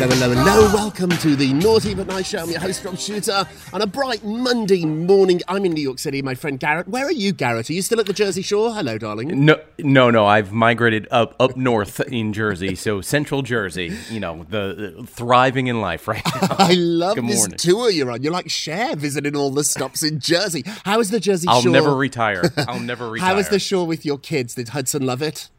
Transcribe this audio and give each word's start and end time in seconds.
Hello, 0.00 0.16
hello, 0.16 0.34
hello. 0.34 0.72
Welcome 0.72 1.10
to 1.10 1.36
the 1.36 1.52
Naughty 1.52 1.94
But 1.94 2.06
Nice 2.06 2.30
Show. 2.30 2.38
I'm 2.38 2.48
your 2.50 2.58
host, 2.58 2.82
Rob 2.86 2.96
Shuter. 2.98 3.44
On 3.74 3.82
a 3.82 3.86
bright 3.86 4.24
Monday 4.24 4.86
morning, 4.86 5.42
I'm 5.46 5.66
in 5.66 5.72
New 5.74 5.82
York 5.82 5.98
City. 5.98 6.22
My 6.22 6.34
friend 6.34 6.58
Garrett. 6.58 6.88
Where 6.88 7.04
are 7.04 7.12
you, 7.12 7.32
Garrett? 7.32 7.68
Are 7.68 7.72
you 7.74 7.82
still 7.82 8.00
at 8.00 8.06
the 8.06 8.14
Jersey 8.14 8.40
Shore? 8.40 8.72
Hello, 8.72 8.96
darling. 8.96 9.44
No, 9.44 9.60
no, 9.78 10.10
no. 10.10 10.24
I've 10.24 10.52
migrated 10.52 11.06
up 11.10 11.36
up 11.38 11.54
north 11.54 12.00
in 12.00 12.32
Jersey, 12.32 12.76
so 12.76 13.02
Central 13.02 13.42
Jersey. 13.42 13.94
You 14.08 14.20
know, 14.20 14.46
the, 14.48 14.94
the 15.00 15.06
thriving 15.06 15.66
in 15.66 15.82
life 15.82 16.08
right 16.08 16.22
now. 16.40 16.56
I 16.58 16.72
love 16.72 17.16
Good 17.16 17.28
this 17.28 17.36
morning. 17.40 17.58
tour 17.58 17.90
you're 17.90 18.10
on. 18.10 18.22
You're 18.22 18.32
like 18.32 18.48
Cher 18.48 18.96
visiting 18.96 19.36
all 19.36 19.50
the 19.50 19.64
stops 19.64 20.02
in 20.02 20.18
Jersey. 20.18 20.64
How 20.86 21.00
is 21.00 21.10
the 21.10 21.20
Jersey 21.20 21.46
I'll 21.46 21.60
Shore? 21.60 21.72
never 21.72 21.94
retire. 21.94 22.44
I'll 22.56 22.80
never 22.80 23.10
retire. 23.10 23.28
How 23.34 23.38
is 23.38 23.50
the 23.50 23.58
shore 23.58 23.86
with 23.86 24.06
your 24.06 24.16
kids? 24.16 24.54
Did 24.54 24.70
Hudson 24.70 25.04
love 25.04 25.20
it? 25.20 25.50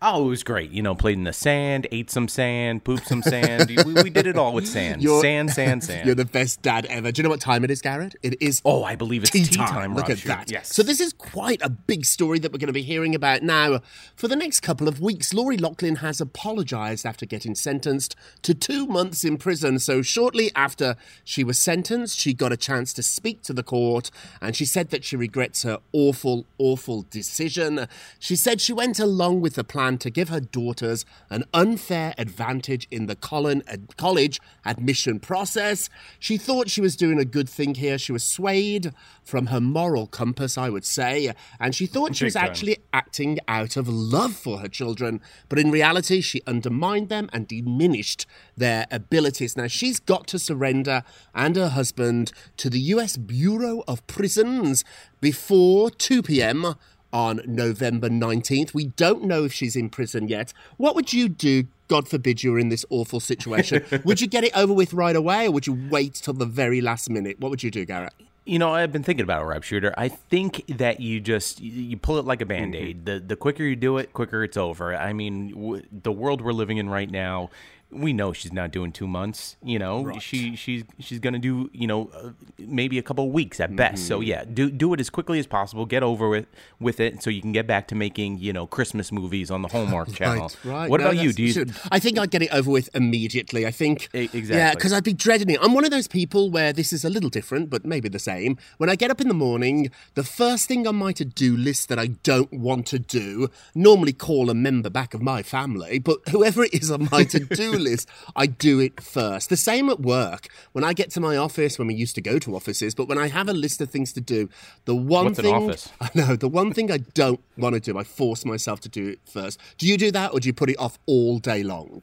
Oh, 0.00 0.26
it 0.26 0.28
was 0.28 0.44
great. 0.44 0.70
You 0.70 0.80
know, 0.82 0.94
played 0.94 1.16
in 1.16 1.24
the 1.24 1.32
sand, 1.32 1.88
ate 1.90 2.08
some 2.08 2.28
sand, 2.28 2.84
pooped 2.84 3.08
some 3.08 3.20
sand. 3.20 3.68
we, 3.84 3.94
we 3.94 4.10
did 4.10 4.28
it 4.28 4.36
all 4.36 4.52
with 4.54 4.68
sand. 4.68 5.02
You're- 5.02 5.20
sand, 5.20 5.50
sand, 5.58 5.82
sand. 5.82 6.06
You're 6.06 6.14
the 6.14 6.24
best 6.24 6.62
dad 6.62 6.86
ever. 6.86 7.10
Do 7.10 7.18
you 7.18 7.24
know 7.24 7.30
what 7.30 7.40
time 7.40 7.64
it 7.64 7.70
is, 7.70 7.82
Garrett? 7.82 8.14
It 8.22 8.40
is 8.40 8.62
oh, 8.64 8.84
I 8.84 8.94
believe 8.94 9.22
it's 9.24 9.32
tea 9.32 9.44
tea, 9.44 9.56
time. 9.56 9.96
Look 9.96 10.08
Rob. 10.08 10.18
at 10.18 10.24
that. 10.24 10.50
Yes. 10.52 10.72
So 10.72 10.84
this 10.84 11.00
is 11.00 11.12
quite 11.12 11.60
a 11.62 11.68
big 11.68 12.04
story 12.04 12.38
that 12.38 12.52
we're 12.52 12.58
going 12.58 12.68
to 12.68 12.72
be 12.72 12.82
hearing 12.82 13.14
about 13.16 13.42
now. 13.42 13.80
For 14.14 14.28
the 14.28 14.36
next 14.36 14.60
couple 14.60 14.86
of 14.86 15.00
weeks, 15.00 15.34
Lori 15.34 15.56
Loughlin 15.56 15.96
has 15.96 16.20
apologised 16.20 17.04
after 17.04 17.26
getting 17.26 17.56
sentenced 17.56 18.14
to 18.42 18.54
two 18.54 18.86
months 18.86 19.24
in 19.24 19.36
prison. 19.36 19.80
So 19.80 20.02
shortly 20.02 20.52
after 20.54 20.94
she 21.24 21.42
was 21.42 21.58
sentenced, 21.58 22.18
she 22.20 22.34
got 22.34 22.52
a 22.52 22.56
chance 22.56 22.92
to 22.92 23.02
speak 23.02 23.42
to 23.42 23.52
the 23.52 23.64
court 23.64 24.12
and 24.40 24.54
she 24.54 24.64
said 24.64 24.90
that 24.90 25.02
she 25.02 25.16
regrets 25.16 25.64
her 25.64 25.80
awful, 25.92 26.46
awful 26.58 27.04
decision. 27.10 27.88
She 28.20 28.36
said 28.36 28.60
she 28.60 28.72
went 28.72 29.00
along 29.00 29.40
with 29.40 29.54
the 29.54 29.64
plan 29.64 29.87
to 29.96 30.10
give 30.10 30.28
her 30.28 30.40
daughters 30.40 31.06
an 31.30 31.44
unfair 31.54 32.14
advantage 32.18 32.86
in 32.90 33.06
the 33.06 33.16
uh, 33.16 33.76
college 33.96 34.40
admission 34.64 35.20
process. 35.20 35.88
She 36.18 36.36
thought 36.36 36.68
she 36.68 36.80
was 36.80 36.96
doing 36.96 37.18
a 37.18 37.24
good 37.24 37.48
thing 37.48 37.74
here. 37.76 37.96
She 37.96 38.12
was 38.12 38.24
swayed 38.24 38.92
from 39.24 39.46
her 39.46 39.60
moral 39.60 40.06
compass, 40.06 40.58
I 40.58 40.68
would 40.68 40.84
say, 40.84 41.32
and 41.60 41.74
she 41.74 41.86
thought 41.86 42.16
she 42.16 42.24
was 42.24 42.36
actually 42.36 42.78
acting 42.92 43.38
out 43.48 43.76
of 43.76 43.88
love 43.88 44.34
for 44.34 44.58
her 44.58 44.68
children. 44.68 45.20
But 45.48 45.58
in 45.58 45.70
reality, 45.70 46.20
she 46.20 46.42
undermined 46.46 47.08
them 47.08 47.30
and 47.32 47.48
diminished 47.48 48.26
their 48.56 48.86
abilities. 48.90 49.56
Now, 49.56 49.66
she's 49.66 50.00
got 50.00 50.26
to 50.28 50.38
surrender 50.38 51.02
and 51.34 51.56
her 51.56 51.68
husband 51.68 52.32
to 52.58 52.68
the 52.68 52.80
US 52.80 53.16
Bureau 53.16 53.84
of 53.86 54.06
Prisons 54.06 54.84
before 55.20 55.90
2 55.90 56.22
p.m. 56.22 56.74
on 57.12 57.40
November 57.46 58.08
19th. 58.08 58.74
We 58.74 58.86
don't 58.86 59.24
know 59.24 59.44
if 59.44 59.52
she's 59.52 59.76
in 59.76 59.88
prison 59.90 60.28
yet. 60.28 60.52
What 60.76 60.94
would 60.94 61.12
you 61.12 61.28
do? 61.28 61.64
God 61.88 62.06
forbid 62.08 62.42
you 62.42 62.52
were 62.52 62.58
in 62.58 62.68
this 62.68 62.84
awful 62.90 63.18
situation. 63.20 63.84
would 64.04 64.20
you 64.20 64.26
get 64.26 64.44
it 64.44 64.56
over 64.56 64.72
with 64.72 64.92
right 64.92 65.16
away 65.16 65.46
or 65.46 65.52
would 65.52 65.66
you 65.66 65.88
wait 65.90 66.14
till 66.14 66.34
the 66.34 66.44
very 66.46 66.80
last 66.80 67.08
minute? 67.08 67.40
What 67.40 67.50
would 67.50 67.62
you 67.62 67.70
do, 67.70 67.84
Garrett? 67.86 68.12
You 68.44 68.58
know, 68.58 68.74
I've 68.74 68.92
been 68.92 69.02
thinking 69.02 69.24
about 69.24 69.42
it, 69.42 69.44
Rob 69.44 69.62
Shuter. 69.62 69.92
I 69.98 70.08
think 70.08 70.64
that 70.78 71.00
you 71.00 71.20
just 71.20 71.60
you- 71.60 71.98
pull 71.98 72.18
it 72.18 72.24
like 72.24 72.40
a 72.40 72.46
band 72.46 72.74
aid. 72.74 72.96
Mm-hmm. 72.96 73.04
The 73.04 73.20
the 73.20 73.36
quicker 73.36 73.62
you 73.62 73.76
do 73.76 73.98
it, 73.98 74.14
quicker 74.14 74.42
it's 74.42 74.56
over. 74.56 74.96
I 74.96 75.12
mean, 75.12 75.50
w- 75.50 75.82
the 75.92 76.12
world 76.12 76.40
we're 76.40 76.52
living 76.54 76.78
in 76.78 76.88
right 76.88 77.10
now. 77.10 77.50
We 77.90 78.12
know 78.12 78.34
she's 78.34 78.52
not 78.52 78.70
doing 78.70 78.92
two 78.92 79.06
months. 79.08 79.56
You 79.62 79.78
know, 79.78 80.18
she 80.20 80.56
she's 80.56 80.84
she's 80.98 81.18
gonna 81.20 81.38
do 81.38 81.70
you 81.72 81.86
know 81.86 82.10
uh, 82.14 82.30
maybe 82.58 82.98
a 82.98 83.02
couple 83.02 83.26
of 83.26 83.32
weeks 83.32 83.60
at 83.60 83.74
best. 83.74 84.06
So 84.06 84.20
yeah, 84.20 84.44
do 84.44 84.70
do 84.70 84.92
it 84.92 85.00
as 85.00 85.08
quickly 85.08 85.38
as 85.38 85.46
possible. 85.46 85.86
Get 85.86 86.02
over 86.02 86.28
with 86.28 86.46
with 86.80 87.00
it, 87.00 87.22
so 87.22 87.30
you 87.30 87.40
can 87.40 87.52
get 87.52 87.66
back 87.66 87.88
to 87.88 87.94
making 87.94 88.38
you 88.40 88.52
know 88.52 88.66
Christmas 88.66 89.10
movies 89.10 89.50
on 89.50 89.62
the 89.62 89.68
Hallmark 89.68 90.12
Channel. 90.18 90.50
Right, 90.64 90.72
right. 90.72 90.90
What 90.90 91.00
No, 91.00 91.10
about 91.10 91.22
you? 91.22 91.32
Do 91.32 91.42
you? 91.42 91.52
should. 91.52 91.74
I 91.90 91.98
think 91.98 92.18
I'd 92.18 92.30
get 92.30 92.42
it 92.42 92.52
over 92.52 92.70
with 92.70 92.90
immediately. 92.94 93.66
I 93.66 93.70
think. 93.70 94.10
E- 94.14 94.28
Yeah, 94.34 94.74
because 94.74 94.92
I'd 94.92 95.04
be 95.04 95.14
dreading 95.14 95.48
it. 95.48 95.58
I'm 95.62 95.72
one 95.72 95.84
of 95.86 95.90
those 95.90 96.08
people 96.08 96.50
where 96.50 96.74
this 96.74 96.92
is 96.92 97.06
a 97.06 97.10
little 97.10 97.30
different, 97.30 97.70
but 97.70 97.86
maybe 97.86 98.10
the 98.10 98.18
same. 98.18 98.58
When 98.76 98.90
I 98.90 98.96
get 98.96 99.10
up 99.10 99.20
in 99.22 99.28
the 99.28 99.34
morning, 99.34 99.90
the 100.14 100.24
first 100.24 100.68
thing 100.68 100.86
on 100.86 100.96
my 100.96 101.12
to 101.12 101.24
do 101.24 101.56
list 101.56 101.88
that 101.88 101.98
I 101.98 102.08
don't 102.08 102.52
want 102.52 102.86
to 102.88 102.98
do, 102.98 103.48
normally 103.74 104.12
call 104.12 104.50
a 104.50 104.54
member 104.54 104.90
back 104.90 105.14
of 105.14 105.22
my 105.22 105.42
family, 105.42 105.98
but 105.98 106.18
whoever 106.28 106.64
it 106.64 106.74
is 106.74 106.90
on 106.90 107.08
my 107.10 107.24
to 107.34 107.40
do 107.40 107.77
list, 107.78 108.08
I 108.36 108.46
do 108.46 108.80
it 108.80 109.00
first. 109.00 109.48
The 109.48 109.56
same 109.56 109.88
at 109.90 110.00
work. 110.00 110.48
When 110.72 110.84
I 110.84 110.92
get 110.92 111.10
to 111.12 111.20
my 111.20 111.36
office, 111.36 111.78
when 111.78 111.88
we 111.88 111.94
used 111.94 112.14
to 112.16 112.20
go 112.20 112.38
to 112.38 112.54
offices, 112.56 112.94
but 112.94 113.08
when 113.08 113.18
I 113.18 113.28
have 113.28 113.48
a 113.48 113.52
list 113.52 113.80
of 113.80 113.90
things 113.90 114.12
to 114.14 114.20
do, 114.20 114.48
the 114.84 114.94
one 114.94 115.26
What's 115.26 115.40
thing. 115.40 115.54
office? 115.54 115.90
I 116.00 116.10
know, 116.14 116.36
the 116.36 116.48
one 116.48 116.72
thing 116.72 116.90
I 116.90 116.98
don't 116.98 117.40
want 117.56 117.74
to 117.74 117.80
do, 117.80 117.98
I 117.98 118.04
force 118.04 118.44
myself 118.44 118.80
to 118.80 118.88
do 118.88 119.08
it 119.08 119.20
first. 119.24 119.60
Do 119.78 119.86
you 119.86 119.96
do 119.96 120.10
that 120.12 120.32
or 120.32 120.40
do 120.40 120.48
you 120.48 120.52
put 120.52 120.70
it 120.70 120.78
off 120.78 120.98
all 121.06 121.38
day 121.38 121.62
long? 121.62 122.02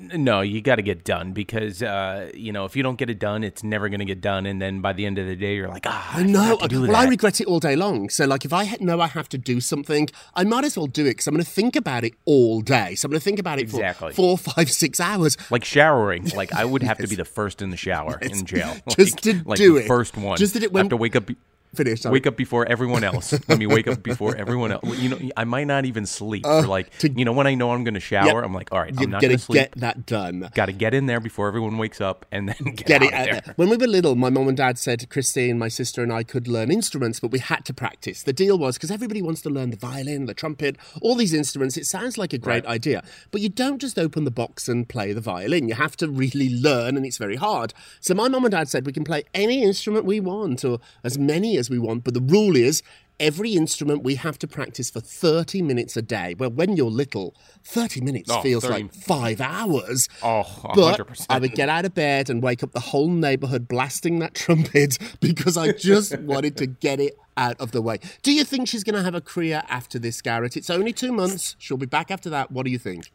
No, 0.00 0.42
you 0.42 0.60
got 0.60 0.76
to 0.76 0.82
get 0.82 1.02
done 1.02 1.32
because 1.32 1.82
uh, 1.82 2.30
you 2.34 2.52
know 2.52 2.66
if 2.66 2.76
you 2.76 2.82
don't 2.82 2.98
get 2.98 3.08
it 3.08 3.18
done, 3.18 3.42
it's 3.42 3.64
never 3.64 3.88
going 3.88 4.00
to 4.00 4.04
get 4.04 4.20
done, 4.20 4.44
and 4.44 4.60
then 4.60 4.82
by 4.82 4.92
the 4.92 5.06
end 5.06 5.16
of 5.16 5.26
the 5.26 5.34
day, 5.34 5.54
you're 5.54 5.68
like, 5.68 5.86
ah, 5.86 6.16
I, 6.16 6.24
know. 6.24 6.56
forgot 6.56 6.60
to 6.60 6.68
do 6.68 6.82
Well, 6.82 6.96
I 6.96 7.06
regret 7.06 7.40
it 7.40 7.46
all 7.46 7.58
day 7.58 7.74
long. 7.74 8.10
So, 8.10 8.26
like, 8.26 8.44
if 8.44 8.52
I 8.52 8.76
know 8.80 9.00
I 9.00 9.06
have 9.06 9.30
to 9.30 9.38
do 9.38 9.60
something, 9.60 10.08
I 10.34 10.44
might 10.44 10.64
as 10.64 10.76
well 10.76 10.88
do 10.88 11.06
it 11.06 11.10
because 11.10 11.26
I'm 11.26 11.34
going 11.34 11.44
to 11.44 11.50
think 11.50 11.74
about 11.74 12.04
it 12.04 12.12
all 12.26 12.60
day. 12.60 12.96
So 12.96 13.06
I'm 13.06 13.12
going 13.12 13.20
to 13.20 13.24
think 13.24 13.38
about 13.38 13.58
it 13.58 13.62
Exactly. 13.62 14.10
for 14.12 14.36
four, 14.36 14.38
five, 14.38 14.70
six 14.70 15.00
hours. 15.00 15.38
like 15.50 15.64
showering. 15.64 16.28
Like 16.36 16.52
I 16.52 16.66
would 16.66 16.82
have 16.82 16.98
to 16.98 17.06
be 17.06 17.16
the 17.16 17.24
first 17.24 17.62
in 17.62 17.70
the 17.70 17.76
shower 17.78 18.18
in 18.22 18.44
jail. 18.44 18.76
Just 18.90 19.24
like, 19.24 19.36
to 19.36 19.48
like 19.48 19.56
do 19.56 19.74
the 19.74 19.80
it. 19.84 19.86
First 19.86 20.18
one. 20.18 20.36
Just 20.36 20.52
did 20.52 20.64
it 20.64 20.74
I 20.74 20.78
have 20.80 20.90
to 20.90 20.96
wake 20.98 21.16
up. 21.16 21.30
Finish. 21.78 22.00
sorry. 22.02 22.12
Wake 22.12 22.26
up 22.26 22.36
before 22.36 22.66
everyone 22.66 23.04
else. 23.04 23.32
Let 23.48 23.58
me 23.58 23.66
wake 23.66 23.88
up 23.88 24.02
before 24.02 24.36
everyone 24.36 24.72
else. 24.72 24.84
You 24.98 25.08
know, 25.10 25.18
I 25.36 25.44
might 25.44 25.66
not 25.66 25.84
even 25.86 26.04
sleep 26.06 26.44
for 26.44 26.66
like, 26.66 26.86
Uh, 26.88 26.98
to- 27.00 27.12
you 27.18 27.24
know, 27.24 27.32
when 27.32 27.46
I 27.46 27.54
know 27.54 27.70
I'm 27.72 27.84
going 27.84 27.94
to 27.94 28.00
shower, 28.00 28.26
Yep. 28.26 28.44
I'm 28.44 28.54
like, 28.54 28.68
all 28.72 28.80
right, 28.80 28.92
I'm 28.98 29.10
not 29.10 29.22
going 29.22 29.32
to 29.36 29.38
sleep. 29.38 29.60
get 29.60 29.72
that 29.80 30.06
done. 30.06 30.48
Got 30.54 30.66
to 30.66 30.72
get 30.72 30.92
in 30.94 31.06
there 31.06 31.20
before 31.20 31.48
everyone 31.48 31.78
wakes 31.78 32.00
up, 32.00 32.26
and 32.32 32.48
then 32.48 32.56
get, 32.74 32.86
Get 32.86 33.02
out 33.02 33.08
it 33.08 33.14
out 33.14 33.24
there. 33.24 33.40
there. 33.46 33.54
When 33.56 33.68
we 33.68 33.76
were 33.76 33.86
little, 33.86 34.14
my 34.14 34.30
mum 34.30 34.48
and 34.48 34.56
dad 34.56 34.78
said 34.78 35.08
Christine, 35.08 35.58
my 35.58 35.68
sister, 35.68 36.02
and 36.02 36.12
I 36.12 36.22
could 36.22 36.46
learn 36.48 36.70
instruments, 36.70 37.20
but 37.20 37.30
we 37.30 37.38
had 37.38 37.64
to 37.66 37.74
practice. 37.74 38.22
The 38.22 38.32
deal 38.32 38.58
was 38.58 38.76
because 38.76 38.90
everybody 38.90 39.22
wants 39.22 39.40
to 39.42 39.50
learn 39.50 39.70
the 39.70 39.76
violin, 39.76 40.26
the 40.26 40.34
trumpet, 40.34 40.76
all 41.00 41.14
these 41.14 41.32
instruments. 41.34 41.76
It 41.76 41.86
sounds 41.86 42.18
like 42.18 42.32
a 42.32 42.38
great 42.38 42.64
Right. 42.64 42.74
idea, 42.74 43.02
but 43.30 43.40
you 43.40 43.48
don't 43.48 43.78
just 43.80 43.98
open 43.98 44.24
the 44.24 44.30
box 44.30 44.68
and 44.68 44.88
play 44.88 45.12
the 45.12 45.20
violin. 45.20 45.68
You 45.68 45.74
have 45.74 45.96
to 45.98 46.08
really 46.08 46.48
learn, 46.50 46.96
and 46.96 47.06
it's 47.06 47.18
very 47.18 47.36
hard. 47.36 47.72
So 48.00 48.14
my 48.14 48.28
mum 48.28 48.44
and 48.44 48.52
dad 48.52 48.68
said 48.68 48.84
we 48.86 48.92
can 48.92 49.04
play 49.04 49.22
any 49.34 49.62
instrument 49.62 50.04
we 50.04 50.18
want, 50.20 50.64
or 50.64 50.80
as 51.04 51.18
many 51.18 51.56
as 51.56 51.67
we 51.70 51.78
want, 51.78 52.04
but 52.04 52.14
the 52.14 52.20
rule 52.20 52.56
is. 52.56 52.82
Every 53.20 53.54
instrument 53.54 54.04
we 54.04 54.14
have 54.14 54.38
to 54.38 54.46
practice 54.46 54.90
for 54.90 55.00
30 55.00 55.60
minutes 55.60 55.96
a 55.96 56.02
day. 56.02 56.36
Well, 56.38 56.50
when 56.52 56.76
you're 56.76 56.88
little, 56.88 57.34
30 57.64 58.00
minutes 58.00 58.30
Oh, 58.32 58.40
feels 58.42 58.62
30 58.62 58.74
like 58.84 58.94
five 58.94 59.40
hours. 59.40 60.08
Oh, 60.22 60.44
But 60.72 61.00
100%. 61.00 61.26
I 61.28 61.40
would 61.40 61.50
get 61.50 61.68
out 61.68 61.84
of 61.84 61.94
bed 61.94 62.30
and 62.30 62.40
wake 62.44 62.62
up 62.62 62.70
the 62.70 62.78
whole 62.78 63.08
neighborhood 63.08 63.66
blasting 63.66 64.20
that 64.20 64.34
trumpet 64.36 64.98
because 65.20 65.56
I 65.56 65.72
just 65.72 66.16
wanted 66.20 66.56
to 66.58 66.66
get 66.66 67.00
it 67.00 67.18
out 67.36 67.60
of 67.60 67.72
the 67.72 67.82
way. 67.82 67.98
Do 68.22 68.32
you 68.32 68.44
think 68.44 68.68
she's 68.68 68.84
going 68.84 68.94
to 68.94 69.02
have 69.02 69.16
a 69.16 69.20
career 69.20 69.64
after 69.68 69.98
this, 69.98 70.22
Garrett? 70.22 70.56
It's 70.56 70.70
only 70.70 70.92
two 70.92 71.10
months. 71.10 71.56
She'll 71.58 71.76
be 71.76 71.86
back 71.86 72.12
after 72.12 72.30
that. 72.30 72.52
What 72.52 72.66
do 72.66 72.70
you 72.70 72.78
think? 72.78 73.10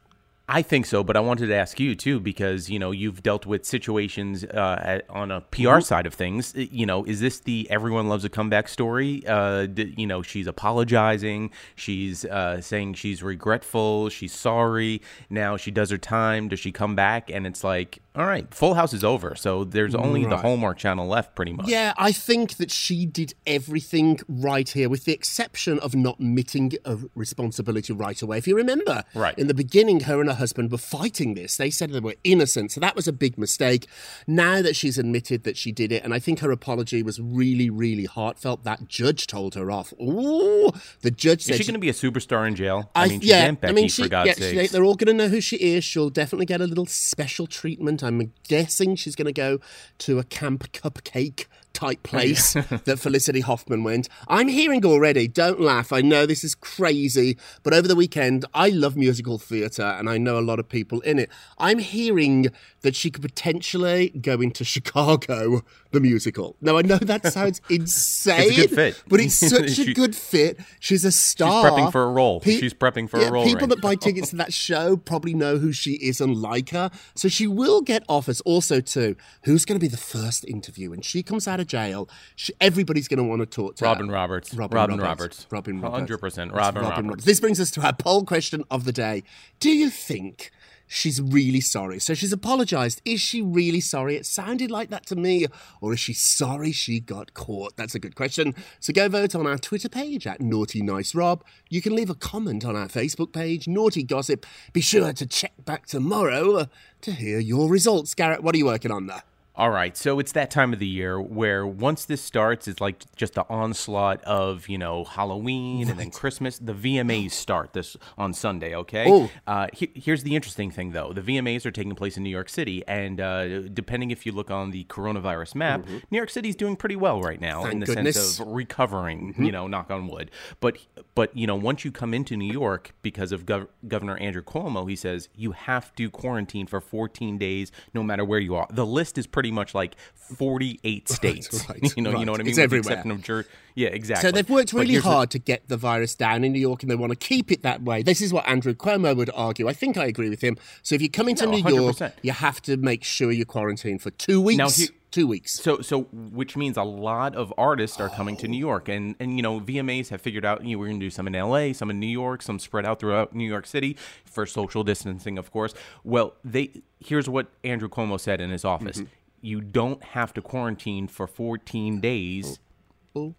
I 0.55 0.61
think 0.61 0.85
so, 0.85 1.03
but 1.03 1.17
I 1.17 1.19
wanted 1.19 1.47
to 1.47 1.55
ask 1.55 1.79
you 1.79 1.95
too 1.95 2.19
because 2.19 2.69
you 2.69 2.77
know 2.77 2.91
you've 2.91 3.23
dealt 3.23 3.47
with 3.47 3.65
situations 3.65 4.43
uh, 4.43 4.79
at, 4.83 5.09
on 5.09 5.31
a 5.31 5.41
PR 5.41 5.57
Mm-hmm. 5.63 5.81
side 5.81 6.05
of 6.05 6.13
things. 6.13 6.53
Uh, 6.55 6.65
You 6.69 6.85
know, 6.85 7.03
is 7.05 7.19
this 7.21 7.39
the 7.39 7.67
everyone 7.71 8.07
loves 8.07 8.23
a 8.23 8.29
comeback 8.29 8.67
story? 8.67 9.23
Uh, 9.25 9.65
d- 9.65 9.95
you 9.97 10.05
know, 10.05 10.21
she's 10.21 10.45
apologizing, 10.45 11.49
she's 11.75 12.23
uh, 12.25 12.61
saying 12.61 12.93
she's 12.93 13.23
regretful, 13.23 14.09
she's 14.09 14.33
sorry. 14.33 15.01
Now 15.29 15.57
she 15.57 15.71
does 15.71 15.89
her 15.89 15.97
time. 15.97 16.49
Does 16.49 16.59
she 16.59 16.71
come 16.71 16.95
back? 16.95 17.31
And 17.31 17.47
it's 17.47 17.63
like, 17.63 17.99
all 18.15 18.25
right, 18.27 18.53
Full 18.53 18.75
House 18.75 18.93
is 18.93 19.03
over, 19.03 19.33
so 19.35 19.63
there's 19.63 19.95
only 19.95 20.23
the 20.25 20.37
Hallmark 20.37 20.77
Channel 20.77 21.07
left, 21.07 21.35
pretty 21.35 21.51
much. 21.53 21.67
Yeah, 21.67 21.93
I 21.97 22.11
think 22.11 22.57
that 22.57 22.69
she 22.69 23.05
did 23.07 23.33
everything 23.47 24.19
right 24.27 24.69
here, 24.69 24.87
with 24.87 25.05
the 25.05 25.13
exception 25.13 25.79
of 25.79 25.95
not 25.95 26.19
admitting 26.19 26.73
a 26.85 26.97
responsibility 27.15 27.91
right 27.91 28.21
away. 28.21 28.37
If 28.37 28.47
you 28.47 28.55
remember, 28.55 29.03
Right. 29.15 29.37
in 29.37 29.47
the 29.47 29.55
beginning, 29.55 30.01
her 30.01 30.19
and 30.19 30.29
her 30.29 30.35
husband 30.35 30.71
were 30.71 30.77
fighting 30.77 31.33
this. 31.33 31.57
They 31.57 31.71
said 31.71 31.91
they 31.91 31.99
were 31.99 32.15
innocent, 32.23 32.71
so 32.71 32.79
that 32.81 32.95
was 32.95 33.07
a 33.07 33.13
big 33.13 33.37
mistake. 33.37 33.87
Now 34.27 34.61
that 34.61 34.75
she's 34.75 34.99
admitted 34.99 35.43
that 35.45 35.57
she 35.57 35.71
did 35.71 35.91
it, 35.91 36.03
and 36.03 36.13
I 36.13 36.19
think 36.19 36.39
her 36.39 36.51
apology 36.51 37.01
was 37.01 37.19
really, 37.19 37.69
really 37.71 38.05
heartfelt. 38.05 38.63
That 38.63 38.87
judge 38.87 39.25
told 39.25 39.55
her 39.55 39.71
off. 39.71 39.91
Ooh, 39.99 40.71
the 41.01 41.09
judge 41.11 41.41
said 41.43 41.53
Is 41.53 41.57
she 41.57 41.63
she- 41.63 41.71
going 41.71 41.79
to 41.79 41.79
be 41.79 41.89
a 41.89 41.93
superstar 41.93 42.47
in 42.47 42.55
jail? 42.55 42.91
I, 42.93 43.07
mean, 43.07 43.21
she's 43.21 43.29
yeah, 43.29 43.49
Becky, 43.51 43.67
I 43.71 43.73
mean, 43.73 43.87
she, 43.89 44.03
for 44.03 44.09
God's 44.09 44.27
yeah, 44.27 44.33
sakes. 44.35 44.71
they're 44.71 44.83
all 44.83 44.95
going 44.95 45.17
to 45.17 45.23
know 45.23 45.29
who 45.29 45.41
she 45.41 45.55
is. 45.57 45.83
She'll 45.83 46.11
definitely 46.11 46.45
get 46.45 46.61
a 46.61 46.67
little 46.67 46.85
special 46.85 47.47
treatment. 47.47 48.02
I'm 48.03 48.31
guessing 48.47 48.95
she's 48.95 49.15
going 49.15 49.25
to 49.25 49.33
go 49.33 49.59
to 49.99 50.19
a 50.19 50.23
camp 50.23 50.71
cupcake 50.71 51.45
type 51.73 52.03
place 52.03 52.53
that 52.53 52.99
Felicity 52.99 53.41
Huffman 53.41 53.83
went. 53.83 54.07
I'm 54.27 54.47
hearing 54.47 54.85
already, 54.85 55.27
don't 55.27 55.59
laugh. 55.59 55.91
I 55.91 56.01
know 56.01 56.25
this 56.25 56.43
is 56.43 56.55
crazy, 56.55 57.37
but 57.63 57.73
over 57.73 57.87
the 57.87 57.95
weekend, 57.95 58.45
I 58.53 58.69
love 58.69 58.95
musical 58.95 59.37
theatre 59.37 59.83
and 59.83 60.09
I 60.09 60.17
know 60.17 60.39
a 60.39 60.41
lot 60.41 60.59
of 60.59 60.69
people 60.69 61.01
in 61.01 61.19
it. 61.19 61.29
I'm 61.57 61.79
hearing 61.79 62.47
that 62.81 62.95
she 62.95 63.09
could 63.09 63.21
potentially 63.21 64.09
go 64.09 64.41
into 64.41 64.63
Chicago, 64.73 65.61
the 65.91 65.99
musical. 65.99 66.55
Now, 66.61 66.77
I 66.77 66.81
know 66.81 66.97
that 66.97 67.25
sounds 67.33 67.61
insane, 67.69 68.67
fit. 68.67 69.01
but 69.07 69.19
it's 69.19 69.35
such 69.35 69.79
a 69.79 69.93
good 69.93 70.15
fit. 70.15 70.59
She's 70.79 71.05
a 71.05 71.11
star. 71.11 71.65
prepping 71.65 71.91
for 71.91 72.03
a 72.03 72.11
role. 72.11 72.41
She's 72.41 72.73
prepping 72.73 73.09
for 73.09 73.19
a 73.19 73.31
role 73.31 73.45
People 73.45 73.61
right 73.61 73.69
that 73.69 73.81
buy 73.81 73.95
tickets 73.95 74.29
to 74.29 74.35
that 74.37 74.53
show 74.53 74.97
probably 74.97 75.33
know 75.33 75.57
who 75.57 75.71
she 75.71 75.93
is 75.93 76.21
and 76.21 76.35
like 76.35 76.69
her. 76.69 76.91
So 77.15 77.27
she 77.27 77.47
will 77.47 77.81
get 77.81 78.03
offers. 78.07 78.41
Also, 78.41 78.81
too, 78.81 79.15
who's 79.43 79.65
going 79.65 79.79
to 79.79 79.83
be 79.83 79.87
the 79.87 79.97
first 79.97 80.45
interview? 80.45 80.89
When 80.89 81.01
she 81.01 81.23
comes 81.23 81.47
out 81.47 81.59
of 81.59 81.67
jail, 81.73 82.07
she, 82.35 82.53
everybody's 82.61 83.07
going 83.07 83.17
to 83.17 83.23
want 83.23 83.41
to 83.41 83.47
talk 83.47 83.75
to 83.77 83.85
Robin 83.85 84.07
her. 84.07 84.13
Roberts. 84.13 84.53
Robin, 84.53 84.75
Robin 84.75 84.99
Roberts. 84.99 85.47
Roberts. 85.49 85.51
Robin 85.51 85.81
Roberts. 85.81 86.11
100% 86.21 86.25
It's 86.45 86.53
Robin 86.53 86.83
Roberts. 86.83 87.25
This 87.25 87.39
brings 87.39 87.59
us 87.59 87.71
to 87.71 87.81
our 87.81 87.93
poll 87.93 88.25
question 88.25 88.63
of 88.69 88.85
the 88.85 88.91
day. 88.91 89.23
Do 89.59 89.71
you 89.71 89.89
think 89.89 90.51
she's 90.85 91.19
really 91.19 91.61
sorry? 91.61 91.97
So 91.99 92.13
she's 92.13 92.31
apologized. 92.31 93.01
Is 93.05 93.21
she 93.21 93.41
really 93.41 93.79
sorry? 93.81 94.15
It 94.15 94.27
sounded 94.27 94.69
like 94.69 94.91
that 94.91 95.07
to 95.07 95.15
me. 95.15 95.47
Or 95.81 95.93
is 95.93 95.99
she 95.99 96.13
sorry 96.13 96.71
she 96.71 96.99
got 96.99 97.33
caught? 97.33 97.75
That's 97.75 97.95
a 97.95 97.99
good 97.99 98.15
question. 98.15 98.53
So 98.79 98.93
go 98.93 99.09
vote 99.09 99.33
on 99.33 99.47
our 99.47 99.57
Twitter 99.57 99.89
page 99.89 100.27
at 100.27 100.41
Naughty 100.41 100.83
Nice 100.83 101.15
Rob. 101.15 101.43
You 101.69 101.81
can 101.81 101.95
leave 101.95 102.11
a 102.11 102.15
comment 102.15 102.63
on 102.63 102.75
our 102.75 102.87
Facebook 102.87 103.33
page, 103.33 103.67
Naughty 103.67 104.03
Gossip. 104.03 104.45
Be 104.73 104.81
sure 104.81 105.11
to 105.11 105.25
check 105.25 105.53
back 105.65 105.87
tomorrow 105.87 106.67
to 107.01 107.11
hear 107.11 107.39
your 107.39 107.67
results. 107.67 108.13
Garrett, 108.13 108.43
what 108.43 108.53
are 108.53 108.59
you 108.59 108.65
working 108.65 108.91
on 108.91 109.07
there? 109.07 109.23
All 109.55 109.69
right, 109.69 109.95
so 109.95 110.17
it's 110.17 110.31
that 110.31 110.49
time 110.49 110.73
of 110.73 110.79
the 110.79 110.87
year 110.87 111.21
where 111.21 111.67
once 111.67 112.05
this 112.05 112.23
starts, 112.23 112.67
it's 112.67 112.81
like 112.81 113.03
just 113.15 113.35
the 113.35 113.45
onslaught 113.49 114.23
of 114.23 114.67
you 114.67 114.79
know 114.79 115.03
Halloween 115.03 115.87
and 115.89 115.99
then 115.99 116.09
Christmas. 116.09 116.57
The 116.57 116.73
VMAs 116.73 117.31
start 117.33 117.73
this 117.73 117.95
on 118.17 118.33
Sunday. 118.33 118.73
Okay. 118.75 119.29
Uh, 119.45 119.67
he- 119.71 119.91
here's 119.93 120.23
the 120.23 120.35
interesting 120.35 120.71
thing, 120.71 120.91
though: 120.93 121.13
the 121.13 121.21
VMAs 121.21 121.67
are 121.67 121.71
taking 121.71 121.93
place 121.93 122.17
in 122.17 122.23
New 122.23 122.31
York 122.31 122.49
City, 122.49 122.83
and 122.87 123.21
uh, 123.21 123.59
depending 123.67 124.09
if 124.09 124.25
you 124.25 124.31
look 124.31 124.49
on 124.49 124.71
the 124.71 124.85
coronavirus 124.85 125.53
map, 125.53 125.85
New 126.09 126.17
York 126.17 126.31
City's 126.31 126.55
doing 126.55 126.75
pretty 126.75 126.95
well 126.95 127.21
right 127.21 127.39
now 127.39 127.53
Mm-hmm. 127.53 127.63
Thank 127.63 127.73
in 127.73 127.79
the 127.81 127.85
goodness. 127.85 128.17
Mm-hmm. 128.17 128.25
sense 128.25 128.39
of 128.39 128.47
recovering. 128.47 129.35
You 129.37 129.51
know, 129.51 129.67
knock 129.67 129.91
on 129.91 130.07
wood. 130.07 130.31
But 130.61 130.79
but 131.13 131.37
you 131.37 131.45
know, 131.45 131.55
once 131.55 131.85
you 131.85 131.91
come 131.91 132.15
into 132.15 132.35
New 132.35 132.51
York 132.51 132.95
because 133.03 133.31
of 133.31 133.45
Gov- 133.45 133.67
Governor 133.87 134.17
Andrew 134.17 134.41
Cuomo, 134.41 134.89
he 134.89 134.95
says 134.95 135.29
you 135.35 135.51
have 135.51 135.93
to 135.97 136.09
quarantine 136.09 136.65
for 136.65 136.81
14 136.81 137.37
days, 137.37 137.71
no 137.93 138.01
matter 138.01 138.25
where 138.25 138.39
you 138.39 138.55
are. 138.55 138.65
The 138.71 138.85
list 138.87 139.19
is 139.19 139.27
pretty 139.27 139.42
much 139.51 139.73
like 139.75 139.95
48 140.37 141.09
states. 141.09 141.69
right, 141.69 141.81
you 141.97 142.03
know, 142.03 142.17
you 142.19 142.25
know 142.25 142.31
what 142.31 142.41
I 142.41 142.43
mean. 142.43 142.51
It's 142.51 142.57
With 142.57 142.69
the 142.69 142.77
everywhere. 142.77 142.91
exception 142.93 143.11
of 143.11 143.21
Jer- 143.23 143.45
yeah, 143.75 143.89
exactly. 143.89 144.27
So 144.29 144.31
they've 144.31 144.49
worked 144.49 144.73
really 144.73 144.95
the- 144.95 145.01
hard 145.01 145.29
to 145.31 145.39
get 145.39 145.67
the 145.67 145.77
virus 145.77 146.15
down 146.15 146.43
in 146.43 146.51
New 146.53 146.59
York 146.59 146.83
and 146.83 146.91
they 146.91 146.95
want 146.95 147.11
to 147.11 147.15
keep 147.17 147.51
it 147.51 147.61
that 147.63 147.81
way. 147.83 148.03
This 148.03 148.21
is 148.21 148.31
what 148.33 148.47
Andrew 148.47 148.73
Cuomo 148.73 149.15
would 149.15 149.29
argue. 149.35 149.67
I 149.67 149.73
think 149.73 149.97
I 149.97 150.05
agree 150.05 150.29
with 150.29 150.41
him. 150.41 150.57
So 150.81 150.95
if 150.95 151.01
you 151.01 151.09
come 151.09 151.27
into 151.29 151.45
No, 151.45 151.51
New 151.51 151.57
York, 151.81 151.95
100%. 151.97 152.13
you 152.21 152.31
have 152.31 152.61
to 152.63 152.77
make 152.77 153.03
sure 153.03 153.31
you 153.31 153.45
quarantine 153.45 153.99
for 153.99 154.11
two 154.11 154.39
weeks. 154.41 154.57
Now, 154.79 154.85
two 155.11 155.27
weeks. 155.27 155.53
So, 155.59 155.79
so 155.81 156.01
which 156.11 156.57
means 156.57 156.75
a 156.75 156.83
lot 156.83 157.35
of 157.35 157.53
artists 157.57 157.99
are 157.99 158.09
coming 158.09 158.35
to 158.37 158.47
New 158.47 158.57
York, 158.57 158.89
and 158.89 159.15
and 159.19 159.37
you 159.37 159.43
know 159.43 159.59
VMAs 159.59 160.09
have 160.09 160.21
figured 160.21 160.43
out 160.43 160.65
you 160.65 160.75
know 160.75 160.79
we're 160.79 160.87
going 160.87 160.99
to 160.99 161.05
do 161.05 161.11
some 161.11 161.27
in 161.27 161.35
L.A., 161.35 161.71
some 161.73 161.91
in 161.91 161.99
New 161.99 162.07
York, 162.07 162.41
some 162.41 162.57
spread 162.57 162.83
out 162.83 162.99
throughout 162.99 163.35
New 163.35 163.47
York 163.47 163.67
City 163.67 163.95
for 164.25 164.47
social 164.47 164.83
distancing, 164.83 165.37
of 165.37 165.51
course. 165.51 165.75
Well, 166.03 166.33
they 166.43 166.71
here's 166.99 167.29
what 167.29 167.47
Andrew 167.63 167.89
Cuomo 167.89 168.19
said 168.19 168.41
in 168.41 168.49
his 168.49 168.65
office: 168.65 168.97
Mm-hmm. 168.97 169.07
you 169.41 169.61
don't 169.61 170.03
have 170.03 170.33
to 170.33 170.41
quarantine 170.41 171.07
for 171.07 171.27
14 171.27 171.99
days. 171.99 172.57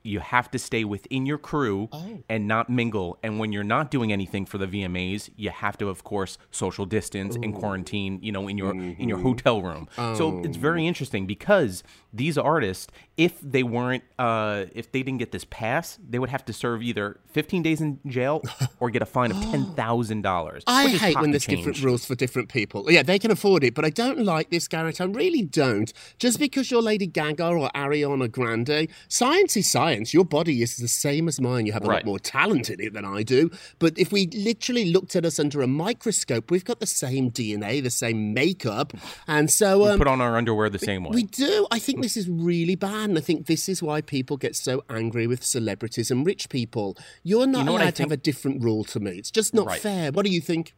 You 0.03 0.21
have 0.21 0.51
to 0.53 0.59
stay 0.59 0.85
within 0.85 1.27
your 1.27 1.39
crew 1.39 1.89
Oh. 1.93 2.23
and 2.29 2.47
not 2.47 2.71
mingle. 2.71 3.19
And 3.25 3.39
when 3.41 3.53
you're 3.53 3.65
not 3.65 3.91
doing 3.91 4.13
anything 4.13 4.47
for 4.47 4.57
the 4.59 4.67
VMAs, 4.67 5.31
you 5.37 5.51
have 5.51 5.77
to, 5.79 5.89
of 5.89 6.05
course, 6.05 6.39
social 6.51 6.87
distance 6.87 7.35
and 7.37 7.55
quarantine. 7.55 8.19
You 8.23 8.33
know, 8.33 8.47
in 8.49 8.57
your 8.59 8.71
in 8.71 8.95
Mm-hmm. 8.95 9.09
your 9.09 9.19
hotel 9.19 9.63
room. 9.63 9.89
So 9.97 10.39
it's 10.45 10.57
Oh. 10.57 10.61
very 10.61 10.87
interesting 10.87 11.27
because 11.27 11.83
these 12.13 12.39
artists, 12.39 12.87
if 13.17 13.41
they 13.41 13.63
weren't, 13.65 14.05
uh, 14.19 14.67
if 14.75 14.93
they 14.93 15.03
didn't 15.03 15.19
get 15.19 15.33
this 15.33 15.45
pass, 15.45 15.99
they 16.09 16.19
would 16.21 16.31
have 16.31 16.45
to 16.45 16.53
serve 16.53 16.81
either 16.83 17.19
15 17.33 17.63
days 17.63 17.81
in 17.81 17.99
jail 18.07 18.43
or 18.81 18.91
get 18.91 19.03
a 19.03 19.07
fine 19.07 19.31
of 19.33 19.41
ten 19.51 19.75
thousand 19.75 20.23
dollars. 20.23 20.63
I 20.69 20.89
hate 20.89 21.21
when 21.21 21.33
there's 21.33 21.47
different 21.47 21.83
rules 21.83 22.05
for 22.05 22.15
different 22.15 22.49
people. 22.49 22.91
Yeah, 22.91 23.03
they 23.03 23.19
can 23.19 23.31
afford 23.33 23.65
it, 23.65 23.75
but 23.75 23.85
I 23.85 23.91
don't 23.91 24.21
like 24.25 24.51
this, 24.51 24.69
Garrett. 24.69 25.01
I 25.01 25.05
really 25.05 25.43
don't. 25.43 25.93
Just 26.19 26.39
because 26.39 26.71
you're 26.71 26.83
Lady 26.83 27.07
Gaga 27.07 27.49
or 27.49 27.69
Ariana 27.75 28.31
Grande, 28.31 28.89
science 29.09 29.57
is 29.57 29.64
science. 29.65 30.15
Your 30.15 30.25
body 30.25 30.63
is 30.63 30.77
the 30.77 30.89
same 30.89 31.27
as 31.29 31.41
mine. 31.41 31.67
You 31.67 31.73
have 31.73 31.85
a 31.85 31.87
lot 31.87 32.05
more 32.05 32.19
talent 32.19 32.71
in 32.71 32.81
it 32.81 32.93
than 32.93 33.05
I 33.05 33.23
do. 33.23 33.51
But 33.79 33.99
if 33.99 34.13
we 34.13 34.27
literally 34.29 34.93
looked 34.93 35.17
at 35.17 35.25
us 35.25 35.39
under 35.41 35.63
a 35.63 35.67
microscope, 35.67 36.51
we've 36.51 36.65
got 36.65 36.81
the 36.81 36.87
same 36.87 37.31
DNA, 37.31 37.83
the 37.83 37.91
same 37.91 38.35
makeup, 38.35 38.93
and 39.27 39.51
so 39.51 39.87
um, 39.89 39.99
Put 39.99 40.07
on 40.09 40.21
our 40.21 40.37
underwear 40.37 40.71
the 40.71 40.79
same 40.79 41.05
way. 41.05 41.11
we 41.15 41.23
do. 41.25 41.67
I 41.71 41.79
think 41.79 42.03
this 42.03 42.17
is 42.17 42.29
really 42.29 42.77
bad, 42.77 43.09
and 43.11 43.19
I 43.19 43.21
think 43.23 43.47
this 43.47 43.69
is 43.69 43.83
why 43.83 44.01
people 44.01 44.37
get 44.37 44.55
so 44.57 44.85
angry 44.91 45.27
with 45.27 45.43
celebrities 45.45 46.11
and 46.11 46.25
rich 46.27 46.49
people. 46.49 46.97
You're 47.23 47.47
not 47.47 47.67
know 47.67 47.77
allowed 47.77 47.95
to 47.97 48.03
have 48.03 48.13
a 48.13 48.17
different 48.17 48.63
rule 48.63 48.85
to 48.85 49.01
me. 49.01 49.13
It's 49.13 49.31
just 49.31 49.55
not 49.55 49.67
Right. 49.67 49.81
fair. 49.81 50.13
What 50.13 50.25
do 50.25 50.31
you 50.31 50.41
think? 50.41 50.75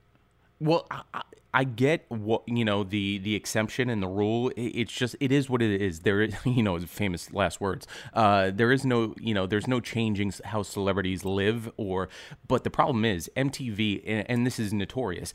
Well, 0.61 0.87
I, 0.91 1.23
I- 1.61 1.65
get 1.65 2.05
what 2.09 2.43
you 2.47 2.65
know 2.65 2.85
the 2.85 3.19
the 3.19 3.35
exception 3.35 3.91
and 3.91 4.03
the 4.03 4.09
rule. 4.09 4.51
It's 4.57 4.93
just 4.93 5.17
it 5.21 5.33
is 5.33 5.51
what 5.51 5.61
it 5.63 5.81
is. 5.81 6.01
There, 6.01 6.23
is, 6.23 6.35
you 6.45 6.63
know, 6.63 6.79
famous 6.81 7.33
last 7.33 7.61
words. 7.61 7.87
Uh, 8.15 8.51
there 8.55 8.73
is 8.73 8.85
no 8.85 9.15
you 9.19 9.35
know 9.35 9.47
there's 9.47 9.67
no 9.67 9.81
changing 9.81 10.33
how 10.45 10.63
celebrities 10.63 11.25
live 11.25 11.71
or. 11.77 12.09
But 12.49 12.65
the 12.65 12.71
problem 12.71 13.05
is 13.05 13.31
MTV, 13.37 14.03
and, 14.07 14.31
and 14.31 14.47
this 14.47 14.59
is 14.59 14.73
notorious. 14.73 15.33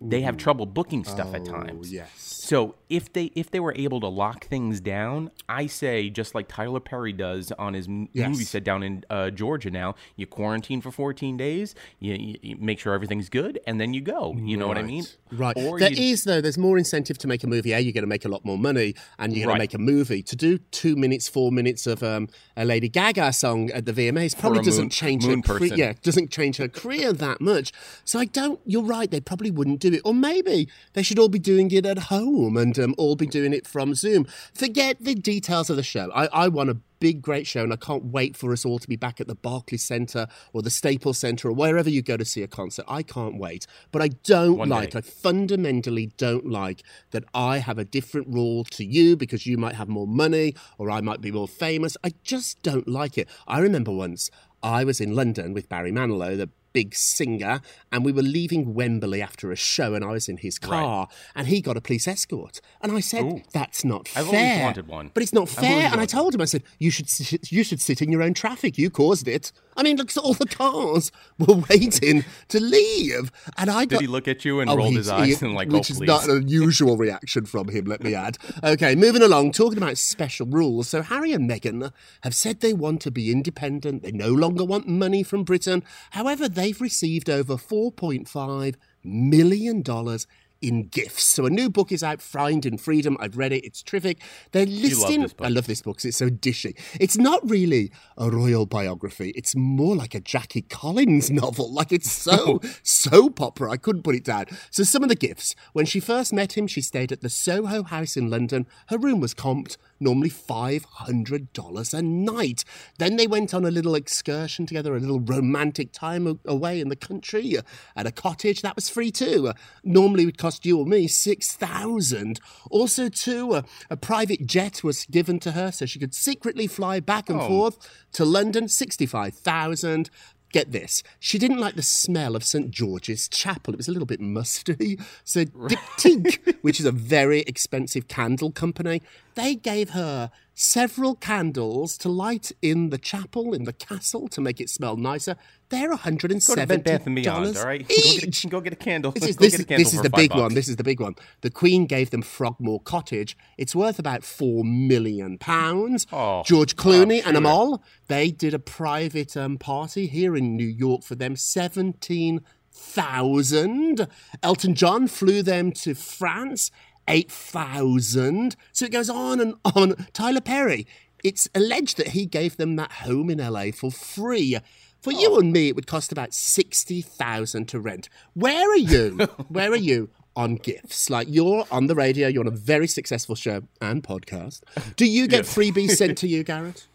They 0.00 0.20
have 0.22 0.36
trouble 0.36 0.66
booking 0.66 1.04
stuff 1.04 1.34
at 1.34 1.44
times. 1.44 1.92
yes. 1.92 2.10
So 2.14 2.74
if 2.90 3.10
they 3.12 3.26
if 3.34 3.50
they 3.50 3.58
were 3.60 3.72
able 3.74 4.00
to 4.00 4.08
lock 4.08 4.46
things 4.46 4.80
down, 4.80 5.30
I 5.48 5.66
say 5.66 6.10
just 6.10 6.34
like 6.34 6.46
Tyler 6.48 6.80
Perry 6.80 7.12
does 7.12 7.50
on 7.52 7.72
his 7.74 7.88
Yes. 8.12 8.28
movie 8.28 8.44
set 8.44 8.64
down 8.64 8.82
in 8.82 9.02
uh, 9.08 9.30
Georgia. 9.30 9.70
Now 9.70 9.94
you 10.16 10.26
quarantine 10.26 10.82
for 10.82 10.90
14 10.90 11.36
days, 11.38 11.74
you, 12.00 12.36
you, 12.42 12.56
make 12.58 12.78
sure 12.78 12.92
everything's 12.92 13.30
good, 13.30 13.60
and 13.66 13.80
then 13.80 13.94
you 13.94 14.02
go. 14.02 14.34
You 14.38 14.58
know 14.58 14.68
what 14.68 14.76
I 14.76 14.82
mean? 14.82 15.04
Right. 15.32 15.56
Or 15.56 15.78
There 15.78 15.90
is 15.92 16.24
though. 16.24 16.40
There's 16.42 16.58
more 16.58 16.76
incentive 16.76 17.16
to 17.18 17.26
make 17.26 17.42
a 17.42 17.46
movie. 17.46 17.72
A, 17.72 17.78
you're 17.80 17.92
going 17.94 18.02
to 18.02 18.08
make 18.08 18.26
a 18.26 18.28
lot 18.28 18.44
more 18.44 18.58
money, 18.58 18.94
and 19.18 19.32
you're 19.34 19.46
going 19.46 19.58
Right. 19.58 19.70
to 19.70 19.78
make 19.78 19.88
a 19.88 19.92
movie. 19.92 20.22
To 20.22 20.36
do 20.36 20.58
two 20.70 20.96
minutes, 20.96 21.28
four 21.28 21.50
minutes 21.50 21.86
of 21.86 22.02
um, 22.02 22.28
a 22.58 22.64
Lady 22.66 22.88
Gaga 22.90 23.32
song 23.32 23.70
at 23.70 23.86
the 23.86 23.92
VMAs 23.92 24.38
probably 24.38 24.62
doesn't 24.62 24.84
moon- 24.84 24.90
change 24.90 25.26
moon 25.26 25.42
her. 25.46 25.58
person. 25.58 25.78
yeah, 25.78 25.94
doesn't 26.02 26.30
change 26.30 26.58
her 26.58 26.68
career 26.68 27.12
that 27.14 27.40
much. 27.40 27.72
So 28.04 28.18
I 28.18 28.26
don't. 28.26 28.60
You're 28.66 28.82
right. 28.82 29.10
They 29.10 29.20
probably 29.20 29.50
wouldn't 29.64 29.80
do 29.80 29.92
it, 29.92 30.02
or 30.04 30.12
maybe 30.12 30.68
they 30.92 31.02
should 31.02 31.18
all 31.18 31.30
be 31.30 31.38
doing 31.38 31.70
it 31.70 31.86
at 31.86 31.98
home 31.98 32.56
and 32.56 32.78
um, 32.78 32.94
all 32.98 33.16
be 33.16 33.26
doing 33.26 33.54
it 33.54 33.66
from 33.66 33.94
Zoom. 33.94 34.26
Forget 34.52 34.98
the 35.00 35.14
details 35.14 35.70
of 35.70 35.76
the 35.76 35.82
show. 35.82 36.10
I, 36.14 36.26
I 36.26 36.48
want 36.48 36.68
a 36.68 36.76
big, 37.00 37.22
great 37.22 37.46
show, 37.46 37.62
and 37.62 37.72
I 37.72 37.76
can't 37.76 38.04
wait 38.04 38.36
for 38.36 38.52
us 38.52 38.64
all 38.66 38.78
to 38.78 38.86
be 38.88 38.96
back 38.96 39.20
at 39.20 39.26
the 39.26 39.34
Barclays 39.34 39.82
Centre 39.82 40.26
or 40.52 40.60
the 40.60 40.70
Staples 40.70 41.18
Centre 41.18 41.48
or 41.48 41.52
wherever 41.52 41.88
you 41.88 42.02
go 42.02 42.18
to 42.18 42.24
see 42.26 42.42
a 42.42 42.46
concert. 42.46 42.84
I 42.86 43.02
can't 43.02 43.38
wait. 43.38 43.66
But 43.90 44.02
I 44.02 44.08
don't 44.08 44.58
One 44.58 44.68
like, 44.68 44.90
day. 44.90 44.98
I 44.98 45.00
fundamentally 45.00 46.12
don't 46.18 46.46
like 46.46 46.82
that 47.12 47.24
I 47.32 47.58
have 47.58 47.78
a 47.78 47.84
different 47.84 48.28
rule 48.28 48.64
to 48.64 48.84
you 48.84 49.16
because 49.16 49.46
you 49.46 49.56
might 49.56 49.76
have 49.76 49.88
more 49.88 50.06
money 50.06 50.54
or 50.76 50.90
I 50.90 51.00
might 51.00 51.22
be 51.22 51.32
more 51.32 51.48
famous. 51.48 51.96
I 52.04 52.12
just 52.22 52.62
don't 52.62 52.86
like 52.86 53.16
it. 53.16 53.28
I 53.46 53.60
remember 53.60 53.92
once 53.92 54.30
I 54.62 54.84
was 54.84 55.00
in 55.00 55.14
London 55.14 55.52
with 55.54 55.68
Barry 55.68 55.92
Manilow, 55.92 56.36
the 56.36 56.50
big 56.74 56.94
singer, 56.94 57.60
and 57.90 58.04
we 58.04 58.12
were 58.12 58.20
leaving 58.20 58.74
Wembley 58.74 59.22
after 59.22 59.50
a 59.52 59.56
show, 59.56 59.94
and 59.94 60.04
I 60.04 60.08
was 60.10 60.28
in 60.28 60.36
his 60.38 60.58
car, 60.58 61.08
and 61.34 61.46
he 61.46 61.62
got 61.62 61.76
a 61.78 61.80
police 61.80 62.06
escort, 62.06 62.60
and 62.82 62.92
I 62.92 63.00
said, 63.00 63.22
Ooh. 63.24 63.40
"That's 63.52 63.84
not 63.84 64.10
I've 64.14 64.26
fair." 64.28 64.50
always 64.50 64.62
wanted 64.64 64.88
one. 64.88 65.10
But 65.14 65.22
it's 65.22 65.32
not 65.32 65.44
I've 65.44 65.50
fair. 65.64 65.88
And 65.90 66.00
I 66.00 66.04
told 66.06 66.34
him, 66.34 66.40
I 66.42 66.46
said, 66.46 66.64
"You 66.78 66.90
should 66.90 67.08
sit, 67.08 67.50
you 67.50 67.64
should 67.64 67.80
sit 67.80 68.02
in 68.02 68.10
your 68.12 68.22
own 68.22 68.34
traffic. 68.34 68.76
You 68.76 68.90
caused 68.90 69.26
it." 69.28 69.52
I 69.76 69.82
mean, 69.82 69.96
look, 69.96 70.10
all 70.16 70.34
the 70.34 70.46
cars 70.46 71.10
were 71.38 71.62
waiting 71.70 72.24
to 72.48 72.60
leave, 72.60 73.30
and 73.56 73.70
I 73.70 73.84
got. 73.86 74.00
Did 74.00 74.00
he 74.02 74.06
look 74.08 74.28
at 74.28 74.44
you 74.44 74.60
and 74.60 74.68
Oh, 74.68 74.76
rolled 74.76 74.96
his 74.96 75.08
eyes 75.08 75.38
he- 75.40 75.46
and 75.46 75.54
like, 75.54 75.68
which 75.68 75.90
oh 75.90 75.94
is 75.94 76.00
not 76.00 76.24
an 76.28 76.30
unusual 76.42 76.96
reaction 76.96 77.46
from 77.46 77.68
him, 77.68 77.84
let 77.86 78.02
me 78.02 78.14
add. 78.14 78.36
Okay, 78.64 78.96
moving 78.96 79.22
along, 79.22 79.52
talking 79.52 79.78
about 79.78 79.96
special 79.96 80.46
rules. 80.46 80.88
So 80.88 81.02
Harry 81.02 81.32
and 81.32 81.48
Meghan 81.48 81.92
have 82.22 82.34
said 82.34 82.60
they 82.60 82.72
want 82.72 83.00
to 83.02 83.10
be 83.12 83.30
independent. 83.30 84.02
They 84.02 84.10
no 84.12 84.28
longer 84.32 84.64
want 84.64 84.88
money 84.88 85.22
from 85.22 85.44
Britain. 85.44 85.84
However, 86.10 86.48
they've 86.64 86.80
received 86.80 87.28
over 87.30 87.56
four 87.56 87.92
point 87.92 88.28
five 88.28 88.76
million 89.02 89.82
dollars. 89.82 90.26
In 90.62 90.84
gifts. 90.88 91.24
So, 91.24 91.44
a 91.44 91.50
new 91.50 91.68
book 91.68 91.92
is 91.92 92.02
out, 92.02 92.22
Finding 92.22 92.78
Freedom. 92.78 93.18
I've 93.20 93.36
read 93.36 93.52
it, 93.52 93.66
it's 93.66 93.82
terrific. 93.82 94.22
They're 94.52 94.64
listing. 94.64 95.20
book. 95.20 95.32
I 95.42 95.48
love 95.48 95.66
this 95.66 95.82
book 95.82 95.98
'cause 95.98 96.06
it's 96.06 96.16
so 96.16 96.30
dishy. 96.30 96.72
It's 96.98 97.18
not 97.18 97.46
really 97.50 97.92
a 98.16 98.30
royal 98.30 98.64
biography, 98.64 99.30
it's 99.36 99.54
more 99.54 99.94
like 99.94 100.14
a 100.14 100.20
Jackie 100.20 100.62
Collins 100.62 101.30
novel. 101.42 101.70
Like, 101.70 101.92
it's 101.92 102.10
so, 102.10 102.62
soap 102.82 103.42
opera. 103.42 103.72
I 103.72 103.76
couldn't 103.76 104.04
put 104.04 104.14
it 104.14 104.24
down. 104.24 104.46
So, 104.70 104.84
some 104.84 105.02
of 105.02 105.10
the 105.10 105.16
gifts. 105.16 105.54
When 105.74 105.84
she 105.84 106.00
first 106.00 106.32
met 106.32 106.56
him, 106.56 106.66
she 106.66 106.80
stayed 106.80 107.12
at 107.12 107.20
the 107.20 107.28
Soho 107.28 107.82
House 107.82 108.16
in 108.16 108.30
London. 108.30 108.66
Her 108.86 108.96
room 108.96 109.20
was 109.20 109.34
comped, 109.34 109.76
normally 110.00 110.30
$500 110.30 111.94
a 111.94 112.02
night. 112.02 112.64
Then 112.98 113.16
they 113.16 113.26
went 113.26 113.54
on 113.54 113.64
a 113.64 113.70
little 113.70 113.94
excursion 113.94 114.66
together, 114.66 114.96
a 114.96 115.00
little 115.00 115.20
romantic 115.20 115.92
time 115.92 116.38
away 116.44 116.80
in 116.80 116.88
the 116.88 116.96
country 116.96 117.56
uh, 117.58 117.62
at 117.96 118.06
a 118.06 118.12
cottage. 118.12 118.62
That 118.62 118.76
was 118.76 118.88
free 118.88 119.10
too. 119.10 119.48
Uh, 119.48 119.52
normally 119.82 120.24
would 120.24 120.38
cost 120.38 120.66
you 120.66 120.78
or 120.78 120.86
me 120.86 121.06
6000 121.08 122.40
Also, 122.70 123.08
too, 123.08 123.52
uh, 123.52 123.62
a 123.90 123.96
private 123.96 124.46
jet 124.46 124.82
was 124.82 125.04
given 125.06 125.38
to 125.40 125.52
her 125.52 125.70
so 125.72 125.86
she 125.86 125.98
could 125.98 126.14
secretly 126.14 126.66
fly 126.66 127.00
back 127.00 127.28
and 127.30 127.40
forth 127.40 127.78
to 128.12 128.24
London, 128.24 128.68
65000 128.68 130.10
Get 130.54 130.70
this. 130.70 131.02
She 131.18 131.36
didn't 131.36 131.58
like 131.58 131.74
the 131.74 131.82
smell 131.82 132.36
of 132.36 132.44
St. 132.44 132.70
George's 132.70 133.28
Chapel. 133.28 133.74
It 133.74 133.76
was 133.76 133.88
a 133.88 133.90
little 133.90 134.06
bit 134.06 134.20
musty. 134.20 135.00
So 135.24 135.46
Diptyque, 135.46 136.58
which 136.62 136.78
is 136.78 136.86
a 136.86 136.92
very 136.92 137.40
expensive 137.40 138.06
candle 138.06 138.52
company, 138.52 139.02
they 139.34 139.56
gave 139.56 139.90
her 139.90 140.30
several 140.54 141.14
candles 141.16 141.98
to 141.98 142.08
light 142.08 142.52
in 142.62 142.90
the 142.90 142.98
chapel, 142.98 143.52
in 143.52 143.64
the 143.64 143.72
castle, 143.72 144.28
to 144.28 144.40
make 144.40 144.60
it 144.60 144.70
smell 144.70 144.96
nicer. 144.96 145.36
They're 145.68 145.88
Go 145.90 145.96
$170 145.96 146.54
to 146.54 146.66
Bed 146.66 146.84
Bath 146.84 147.06
and 147.06 147.16
Beyond, 147.16 147.56
all 147.56 147.64
right? 147.64 147.80
Go 147.80 147.94
get, 147.94 148.24
each. 148.24 148.44
a, 148.44 148.48
go 148.48 148.60
get 148.60 148.72
a 148.72 148.76
candle. 148.76 149.10
This 149.12 149.30
is, 149.30 149.36
go 149.36 149.44
this, 149.44 149.56
get 149.56 149.58
a 149.58 149.62
is- 149.62 149.66
candle 149.66 149.84
this 149.84 149.94
is 149.94 150.02
the 150.02 150.10
big 150.10 150.30
bucks. 150.30 150.40
one. 150.40 150.54
This 150.54 150.68
is 150.68 150.76
the 150.76 150.84
big 150.84 151.00
one. 151.00 151.14
The 151.40 151.50
Queen 151.50 151.86
gave 151.86 152.10
them 152.10 152.22
Frogmore 152.22 152.80
Cottage. 152.80 153.36
It's 153.58 153.74
worth 153.74 153.98
about 153.98 154.22
four 154.22 154.64
million 154.64 155.38
pounds. 155.38 156.06
Oh, 156.12 156.42
George 156.44 156.76
Clooney 156.76 157.16
and 157.24 157.32
sure. 157.32 157.36
Amal, 157.36 157.82
they 158.06 158.30
did 158.30 158.54
a 158.54 158.58
private 158.60 159.36
um, 159.36 159.58
party 159.58 160.06
here 160.06 160.36
in 160.36 160.56
New 160.56 160.66
York 160.68 161.02
for 161.02 161.16
them. 161.16 161.34
Seventeen 161.34 162.40
thousand. 162.70 164.06
Elton 164.42 164.74
John 164.74 165.06
flew 165.08 165.42
them 165.42 165.72
to 165.72 165.94
France. 165.94 166.70
Eight 167.08 167.30
thousand. 167.30 168.56
So 168.72 168.84
it 168.86 168.92
goes 168.92 169.10
on 169.10 169.40
and 169.40 169.54
on. 169.64 170.06
Tyler 170.12 170.40
Perry. 170.40 170.86
It's 171.22 171.48
alleged 171.54 171.96
that 171.98 172.08
he 172.08 172.26
gave 172.26 172.56
them 172.56 172.76
that 172.76 172.92
home 172.92 173.30
in 173.30 173.38
LA 173.38 173.70
for 173.72 173.90
free. 173.90 174.58
For 175.00 175.12
Oh. 175.14 175.18
you 175.18 175.38
and 175.38 175.52
me, 175.52 175.68
it 175.68 175.76
would 175.76 175.86
cost 175.86 176.12
about 176.12 176.32
sixty 176.34 177.00
thousand 177.02 177.66
to 177.68 177.80
rent. 177.80 178.08
Where 178.34 178.70
are 178.70 178.76
you? 178.76 179.16
Where 179.48 179.70
are 179.72 179.76
you 179.76 180.10
on 180.36 180.56
gifts? 180.56 181.10
Like 181.10 181.26
you're 181.30 181.66
on 181.70 181.86
the 181.86 181.94
radio, 181.94 182.28
you're 182.28 182.42
on 182.42 182.48
a 182.48 182.50
very 182.56 182.86
successful 182.88 183.34
show 183.34 183.62
and 183.80 184.02
podcast. 184.02 184.62
Do 184.96 185.06
you 185.06 185.26
get 185.28 185.44
freebies 185.44 185.92
sent 185.96 186.18
to 186.18 186.28
you, 186.28 186.42
Garrett? 186.52 186.86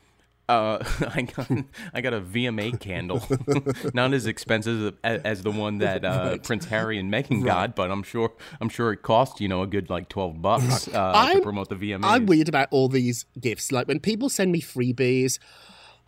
Uh, 0.49 0.83
I 1.13 1.21
got 1.21 1.51
I 1.93 2.01
got 2.01 2.13
a 2.13 2.19
VMA 2.19 2.79
candle, 2.79 3.23
not 3.93 4.13
as 4.13 4.25
expensive 4.25 4.95
as, 5.03 5.21
as 5.21 5.43
the 5.43 5.51
one 5.51 5.77
that 5.77 6.03
uh, 6.03 6.39
Prince 6.39 6.65
Harry 6.65 6.97
and 6.97 7.13
Meghan 7.13 7.45
got, 7.45 7.75
but 7.75 7.91
I'm 7.91 8.01
sure 8.01 8.33
I'm 8.59 8.67
sure 8.67 8.91
it 8.91 9.03
cost 9.03 9.39
you 9.39 9.47
know 9.47 9.61
a 9.61 9.67
good 9.67 9.91
like 9.91 10.09
twelve 10.09 10.41
bucks 10.41 10.87
uh, 10.87 11.33
to 11.33 11.41
promote 11.41 11.69
the 11.69 11.75
VMA. 11.75 11.99
I'm 12.03 12.25
weird 12.25 12.49
about 12.49 12.67
all 12.71 12.89
these 12.89 13.25
gifts. 13.39 13.71
Like 13.71 13.87
when 13.87 13.99
people 13.99 14.27
send 14.27 14.51
me 14.51 14.59
freebies, 14.59 15.37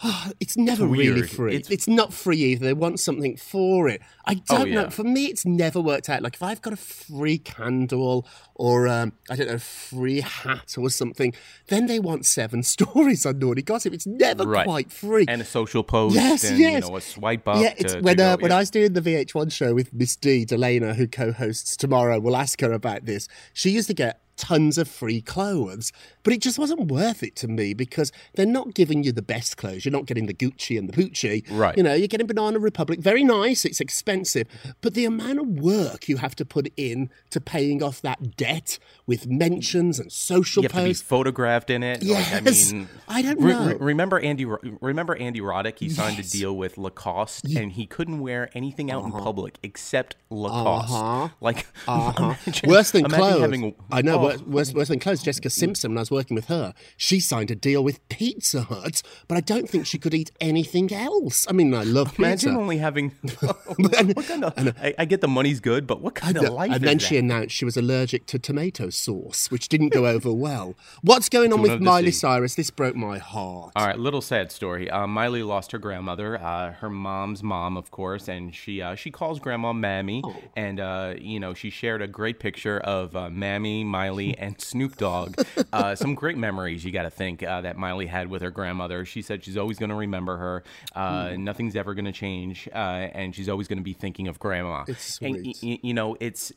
it's 0.39 0.57
never 0.57 0.85
really 0.85 1.23
free. 1.23 1.55
It's, 1.55 1.69
It's- 1.69 1.87
not 1.87 2.13
free 2.13 2.37
either. 2.37 2.65
They 2.65 2.73
want 2.73 2.99
something 2.99 3.35
for 3.37 3.87
it. 3.89 4.01
I 4.25 4.35
don't 4.35 4.69
know. 4.71 4.81
yeah. 4.83 4.89
For 4.89 5.03
me, 5.03 5.25
it's 5.25 5.45
never 5.45 5.81
worked 5.81 6.09
out. 6.09 6.21
Like 6.21 6.35
if 6.35 6.43
I've 6.43 6.61
got 6.61 6.73
a 6.73 6.77
free 6.77 7.37
candle 7.37 8.27
or 8.55 8.87
um, 8.87 9.13
I 9.29 9.35
don't 9.35 9.47
know, 9.47 9.57
free 9.59 10.21
hat 10.21 10.75
or 10.77 10.89
something, 10.89 11.33
then 11.67 11.87
they 11.87 11.99
want 11.99 12.25
seven 12.25 12.63
stories 12.75 13.25
on 13.25 13.39
Naughty 13.39 13.61
Gossip. 13.61 13.93
It's 13.93 14.07
never 14.07 14.43
Right. 14.45 14.65
quite 14.65 14.91
free. 14.91 15.25
and 15.27 15.41
a 15.41 15.45
social 15.45 15.83
post 15.83 16.15
Yes, 16.15 16.43
and 16.43 16.57
yes. 16.59 16.83
you 16.83 16.89
know 16.89 16.97
a 16.97 17.01
swipe 17.01 17.47
up. 17.47 17.61
Yeah, 17.61 17.73
it's 17.77 17.93
to, 17.93 18.01
when 18.01 18.19
uh, 18.19 18.37
when 18.39 18.51
yeah. 18.51 18.57
I 18.57 18.59
was 18.59 18.69
doing 18.69 18.93
the 18.93 19.01
VH1 19.01 19.51
show 19.51 19.73
with 19.73 19.93
Miss 19.93 20.15
D 20.15 20.45
Delana, 20.45 20.95
who 20.95 21.07
co-hosts 21.07 21.75
tomorrow, 21.75 22.19
we'll 22.19 22.37
ask 22.37 22.61
her 22.61 22.71
about 22.71 23.05
this. 23.05 23.27
She 23.53 23.69
used 23.71 23.87
to 23.87 23.93
get 23.93 24.21
tons 24.37 24.77
of 24.77 24.87
free 24.87 25.21
clothes, 25.21 25.91
but 26.23 26.33
it 26.33 26.41
just 26.41 26.57
wasn't 26.57 26.91
worth 26.91 27.21
it 27.23 27.35
to 27.37 27.47
me 27.47 27.73
because 27.73 28.11
they're 28.35 28.45
not 28.45 28.73
giving 28.73 29.03
you 29.03 29.11
the 29.11 29.21
best 29.21 29.57
clothes. 29.57 29.85
You're 29.85 29.91
not 29.91 30.05
getting 30.05 30.25
the 30.25 30.33
Gucci 30.33 30.77
and 30.79 30.89
the 30.89 30.93
Poochie. 30.93 31.43
Right. 31.51 31.77
You 31.77 31.83
know, 31.83 31.93
you're 31.93 32.07
getting 32.07 32.27
Banana 32.27 32.59
Republic. 32.59 32.99
Very 32.99 33.23
nice. 33.23 33.65
It's 33.65 33.79
expensive, 33.79 34.47
but 34.81 34.93
the 34.93 35.05
amount 35.05 35.39
of 35.39 35.47
work 35.47 36.07
you 36.09 36.17
have 36.17 36.35
to 36.35 36.45
put 36.45 36.71
in 36.77 37.09
to 37.29 37.39
paying 37.41 37.83
off 37.83 38.01
that 38.01 38.35
debt 38.37 38.79
with 39.05 39.27
mentions 39.27 39.99
and 39.99 40.11
social 40.11 40.63
you 40.63 40.69
have 40.69 40.81
to 40.81 40.87
be 40.87 40.93
photographed 40.93 41.69
in 41.69 41.83
it. 41.83 42.01
Yes. 42.03 42.71
like, 42.71 42.75
I 42.75 42.77
mean, 42.77 42.87
I 43.07 43.21
don't 43.21 43.39
know. 43.39 43.65
re- 43.67 43.77
remember 43.79 44.19
Andy? 44.19 44.45
Remember 44.45 45.15
Andy 45.15 45.39
Roddick? 45.41 45.77
He 45.79 45.89
signed 45.89 46.17
Yes. 46.17 46.33
a 46.33 46.37
deal 46.37 46.55
with 46.57 46.77
Lacoste, 46.77 47.45
and 47.55 47.71
he 47.73 47.85
couldn't 47.85 48.19
wear 48.19 48.49
anything 48.53 48.91
out 48.91 49.03
in 49.05 49.11
public 49.11 49.57
except 49.63 50.15
Lacoste. 50.29 50.91
Uh-huh. 50.93 51.29
Like, 51.41 51.67
Uh-huh. 51.87 52.35
imagine- 52.45 52.69
Worse 52.69 52.91
than 52.91 53.05
clothes. 53.05 53.41
having- 53.41 53.75
I 53.91 54.01
know. 54.01 54.27
oh, 54.30 54.30
worse, 54.37 54.41
worse, 54.47 54.73
worse 54.73 54.87
than 54.89 54.99
clothes. 54.99 55.23
Jessica 55.23 55.49
Simpson, 55.49 55.91
when 55.91 55.97
I 55.97 56.01
was 56.01 56.11
working 56.11 56.35
with 56.35 56.45
her, 56.47 56.73
she 56.97 57.19
signed 57.19 57.51
a 57.51 57.55
deal 57.55 57.83
with 57.83 58.07
Pizza 58.09 58.63
Hut, 58.63 59.01
but 59.27 59.37
I 59.37 59.41
don't 59.41 59.69
think 59.69 59.85
she 59.85 59.97
could 59.97 60.13
eat 60.13 60.31
anything 60.39 60.91
else. 60.93 61.45
I 61.49 61.53
mean, 61.53 61.73
I 61.73 61.83
love 61.83 62.17
Imagine 62.17 62.49
pizza. 62.51 62.59
only 62.61 62.77
having. 62.77 63.09
what 63.77 64.25
kind 64.27 64.43
of? 64.45 64.53
I, 64.81 64.93
I 64.97 65.05
get 65.05 65.21
the 65.21 65.27
money's 65.27 65.59
good, 65.59 65.87
but 65.87 66.01
what 66.01 66.15
kind 66.15 66.37
of 66.37 66.43
life 66.53 66.71
and 66.71 66.83
then 66.83 66.97
that? 66.97 67.03
she 67.03 67.17
announced 67.17 67.55
she 67.55 67.65
was 67.65 67.77
allergic 67.77 68.25
to 68.27 68.39
tomato 68.39 68.89
sauce, 68.89 69.49
which 69.51 69.67
didn't 69.69 69.89
go 69.89 70.05
over 70.07 70.31
well. 70.31 70.75
What's 71.01 71.29
going 71.29 71.53
on 71.53 71.61
with 71.61 71.81
Miley. 71.81 72.11
Cyrus? 72.11 72.55
This 72.55 72.69
broke 72.69 72.95
my 72.95 73.17
heart. 73.17 73.71
All 73.75 73.85
right, 73.87 73.97
little 73.97 74.21
sad 74.21 74.51
story. 74.51 74.89
Uh, 74.89 75.07
Miley 75.07 75.43
lost 75.43 75.71
her 75.71 75.77
grandmother, 75.77 76.39
uh, 76.41 76.73
her 76.73 76.89
mom's 76.89 77.43
mom, 77.43 77.77
of 77.77 77.91
course, 77.91 78.27
and 78.27 78.53
she 78.53 78.81
uh, 78.81 78.95
she 78.95 79.11
calls 79.11 79.39
grandma 79.39 79.73
Mammy, 79.73 80.21
Oh. 80.23 80.35
and 80.55 80.79
uh, 80.79 81.13
you 81.17 81.39
know 81.39 81.53
she 81.53 81.69
shared 81.69 82.01
a 82.01 82.07
great 82.07 82.39
picture 82.39 82.79
of 82.79 83.15
uh, 83.15 83.29
Mammy, 83.29 83.83
Miley, 83.83 84.10
and 84.19 84.59
Snoop 84.61 84.97
Dogg. 84.97 85.35
Uh, 85.73 85.95
some 85.95 86.15
great 86.15 86.37
memories 86.37 86.83
you 86.83 86.91
got 86.91 87.03
to 87.03 87.09
think 87.09 87.43
uh, 87.43 87.61
that 87.61 87.77
Miley 87.77 88.05
had 88.07 88.27
with 88.29 88.41
her 88.41 88.51
grandmother. 88.51 89.05
She 89.05 89.21
said 89.21 89.43
she's 89.43 89.57
always 89.57 89.77
going 89.79 89.89
to 89.89 89.95
remember 89.95 90.37
her. 90.37 90.63
Uh, 90.95 91.29
Hmm. 91.31 91.43
Nothing's 91.43 91.75
ever 91.75 91.93
going 91.93 92.05
to 92.05 92.11
change, 92.11 92.67
uh, 92.73 92.77
and 92.77 93.35
she's 93.35 93.47
always 93.49 93.67
going 93.67 93.77
to 93.79 93.83
be 93.83 93.93
thinking 93.93 94.27
of 94.27 94.39
grandma. 94.39 94.83
It's 94.87 95.19
And, 95.21 95.35
sweet. 95.35 95.57
y- 95.63 95.69
y- 95.73 95.79
you 95.83 95.93
know, 95.93 96.15
it's 96.19 96.51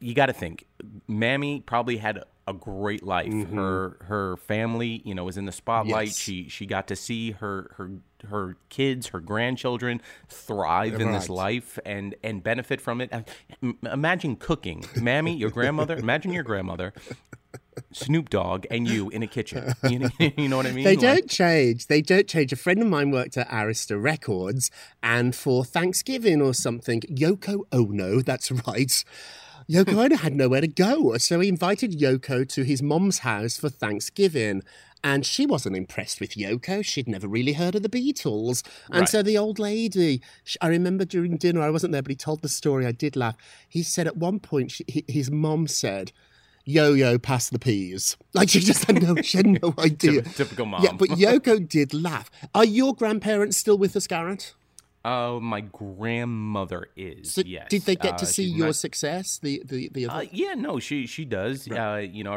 you 0.00 0.14
got 0.14 0.26
to 0.26 0.32
think. 0.32 0.66
Mammy 1.08 1.60
probably 1.60 1.96
had 1.96 2.22
a 2.48 2.54
great 2.54 3.02
life. 3.02 3.28
Mm-hmm. 3.28 3.56
Her 3.56 3.96
her 4.02 4.36
family, 4.38 5.02
you 5.04 5.14
know, 5.14 5.24
was 5.24 5.36
in 5.36 5.44
the 5.44 5.52
spotlight. 5.52 6.08
Yes. 6.08 6.18
She 6.18 6.48
she 6.48 6.66
got 6.66 6.88
to 6.88 6.96
see 6.96 7.32
her 7.32 7.70
her 7.76 7.90
her 8.28 8.56
kids, 8.70 9.08
her 9.08 9.20
grandchildren 9.20 10.00
thrive 10.28 11.00
in 11.00 11.12
this 11.12 11.28
life 11.28 11.78
and 11.84 12.14
and 12.22 12.42
benefit 12.42 12.80
from 12.80 13.00
it. 13.00 13.12
Imagine 13.84 14.36
cooking, 14.36 14.84
Mammy, 14.96 15.36
your 15.36 15.50
grandmother. 15.50 15.96
Imagine 15.96 16.32
your 16.32 16.42
grandmother, 16.42 16.94
Snoop 17.92 18.30
Dogg, 18.30 18.64
and 18.70 18.88
you 18.88 19.10
in 19.10 19.22
a 19.22 19.26
kitchen. 19.26 19.74
You 19.88 19.98
know, 20.00 20.08
you 20.36 20.48
know 20.48 20.56
what 20.56 20.66
I 20.66 20.72
mean? 20.72 20.84
They 20.84 20.96
don't 20.96 21.28
change. 21.28 21.86
They 21.86 22.00
don't 22.00 22.26
change. 22.26 22.52
A 22.52 22.56
friend 22.56 22.80
of 22.80 22.88
mine 22.88 23.10
worked 23.10 23.36
at 23.36 23.48
Arista 23.50 24.02
Records, 24.02 24.70
and 25.02 25.36
for 25.36 25.64
Thanksgiving 25.64 26.40
or 26.40 26.54
something, 26.54 27.02
Yoko 27.02 27.64
Ono, 27.72 28.22
that's 28.22 28.50
right. 28.66 29.04
Yoko 29.70 30.02
Ono 30.02 30.16
had 30.16 30.34
nowhere 30.34 30.62
to 30.62 30.66
go, 30.68 31.16
so 31.18 31.40
he 31.40 31.48
invited 31.48 31.92
Yoko 32.00 32.48
to 32.48 32.62
his 32.62 32.82
mom's 32.82 33.18
house 33.18 33.58
for 33.58 33.68
Thanksgiving. 33.68 34.62
And 35.04 35.24
she 35.24 35.46
wasn't 35.46 35.76
impressed 35.76 36.20
with 36.20 36.30
Yoko. 36.32 36.84
She'd 36.84 37.06
never 37.06 37.28
really 37.28 37.52
heard 37.52 37.76
of 37.76 37.82
the 37.82 37.88
Beatles. 37.88 38.64
And 38.90 39.00
Right. 39.00 39.08
so 39.08 39.22
the 39.22 39.38
old 39.38 39.58
lady, 39.60 40.20
I 40.60 40.66
remember 40.68 41.04
during 41.04 41.36
dinner, 41.36 41.60
I 41.60 41.70
wasn't 41.70 41.92
there, 41.92 42.02
but 42.02 42.10
he 42.10 42.16
told 42.16 42.42
the 42.42 42.48
story. 42.48 42.84
I 42.84 42.90
did 42.92 43.14
laugh. 43.14 43.36
He 43.68 43.84
said 43.84 44.08
at 44.08 44.16
one 44.16 44.40
point, 44.40 44.72
she, 44.72 44.84
his 45.06 45.30
mom 45.30 45.68
said, 45.68 46.10
Yo 46.64 46.92
yo, 46.94 47.16
pass 47.18 47.48
the 47.48 47.58
peas. 47.58 48.16
Like 48.34 48.48
she 48.48 48.60
just 48.60 48.84
had 48.86 49.00
no, 49.02 49.16
she 49.22 49.36
had 49.38 49.46
no 49.46 49.72
idea. 49.78 50.22
typical 50.22 50.66
mom. 50.66 50.82
Yeah, 50.82 50.92
but 50.92 51.10
Yoko 51.10 51.66
did 51.66 51.94
laugh. 51.94 52.30
Are 52.54 52.64
your 52.64 52.92
grandparents 52.94 53.56
still 53.56 53.78
with 53.78 53.94
us, 53.96 54.06
Garrett? 54.06 54.52
Uh, 55.08 55.40
my 55.40 55.60
grandmother 55.62 56.88
is. 56.96 57.32
So 57.34 57.42
yes. 57.44 57.68
Did 57.70 57.82
they 57.82 57.96
get 57.96 58.14
Uh, 58.14 58.18
to 58.18 58.26
see 58.26 58.44
your 58.44 58.72
success? 58.72 59.38
The 59.38 59.62
the 59.64 59.88
the 59.92 60.06
Uh, 60.06 60.24
yeah, 60.32 60.54
no, 60.54 60.78
she 60.78 61.06
she 61.06 61.24
does. 61.24 61.66
Uh, 61.70 62.04
you 62.18 62.24
know, 62.24 62.34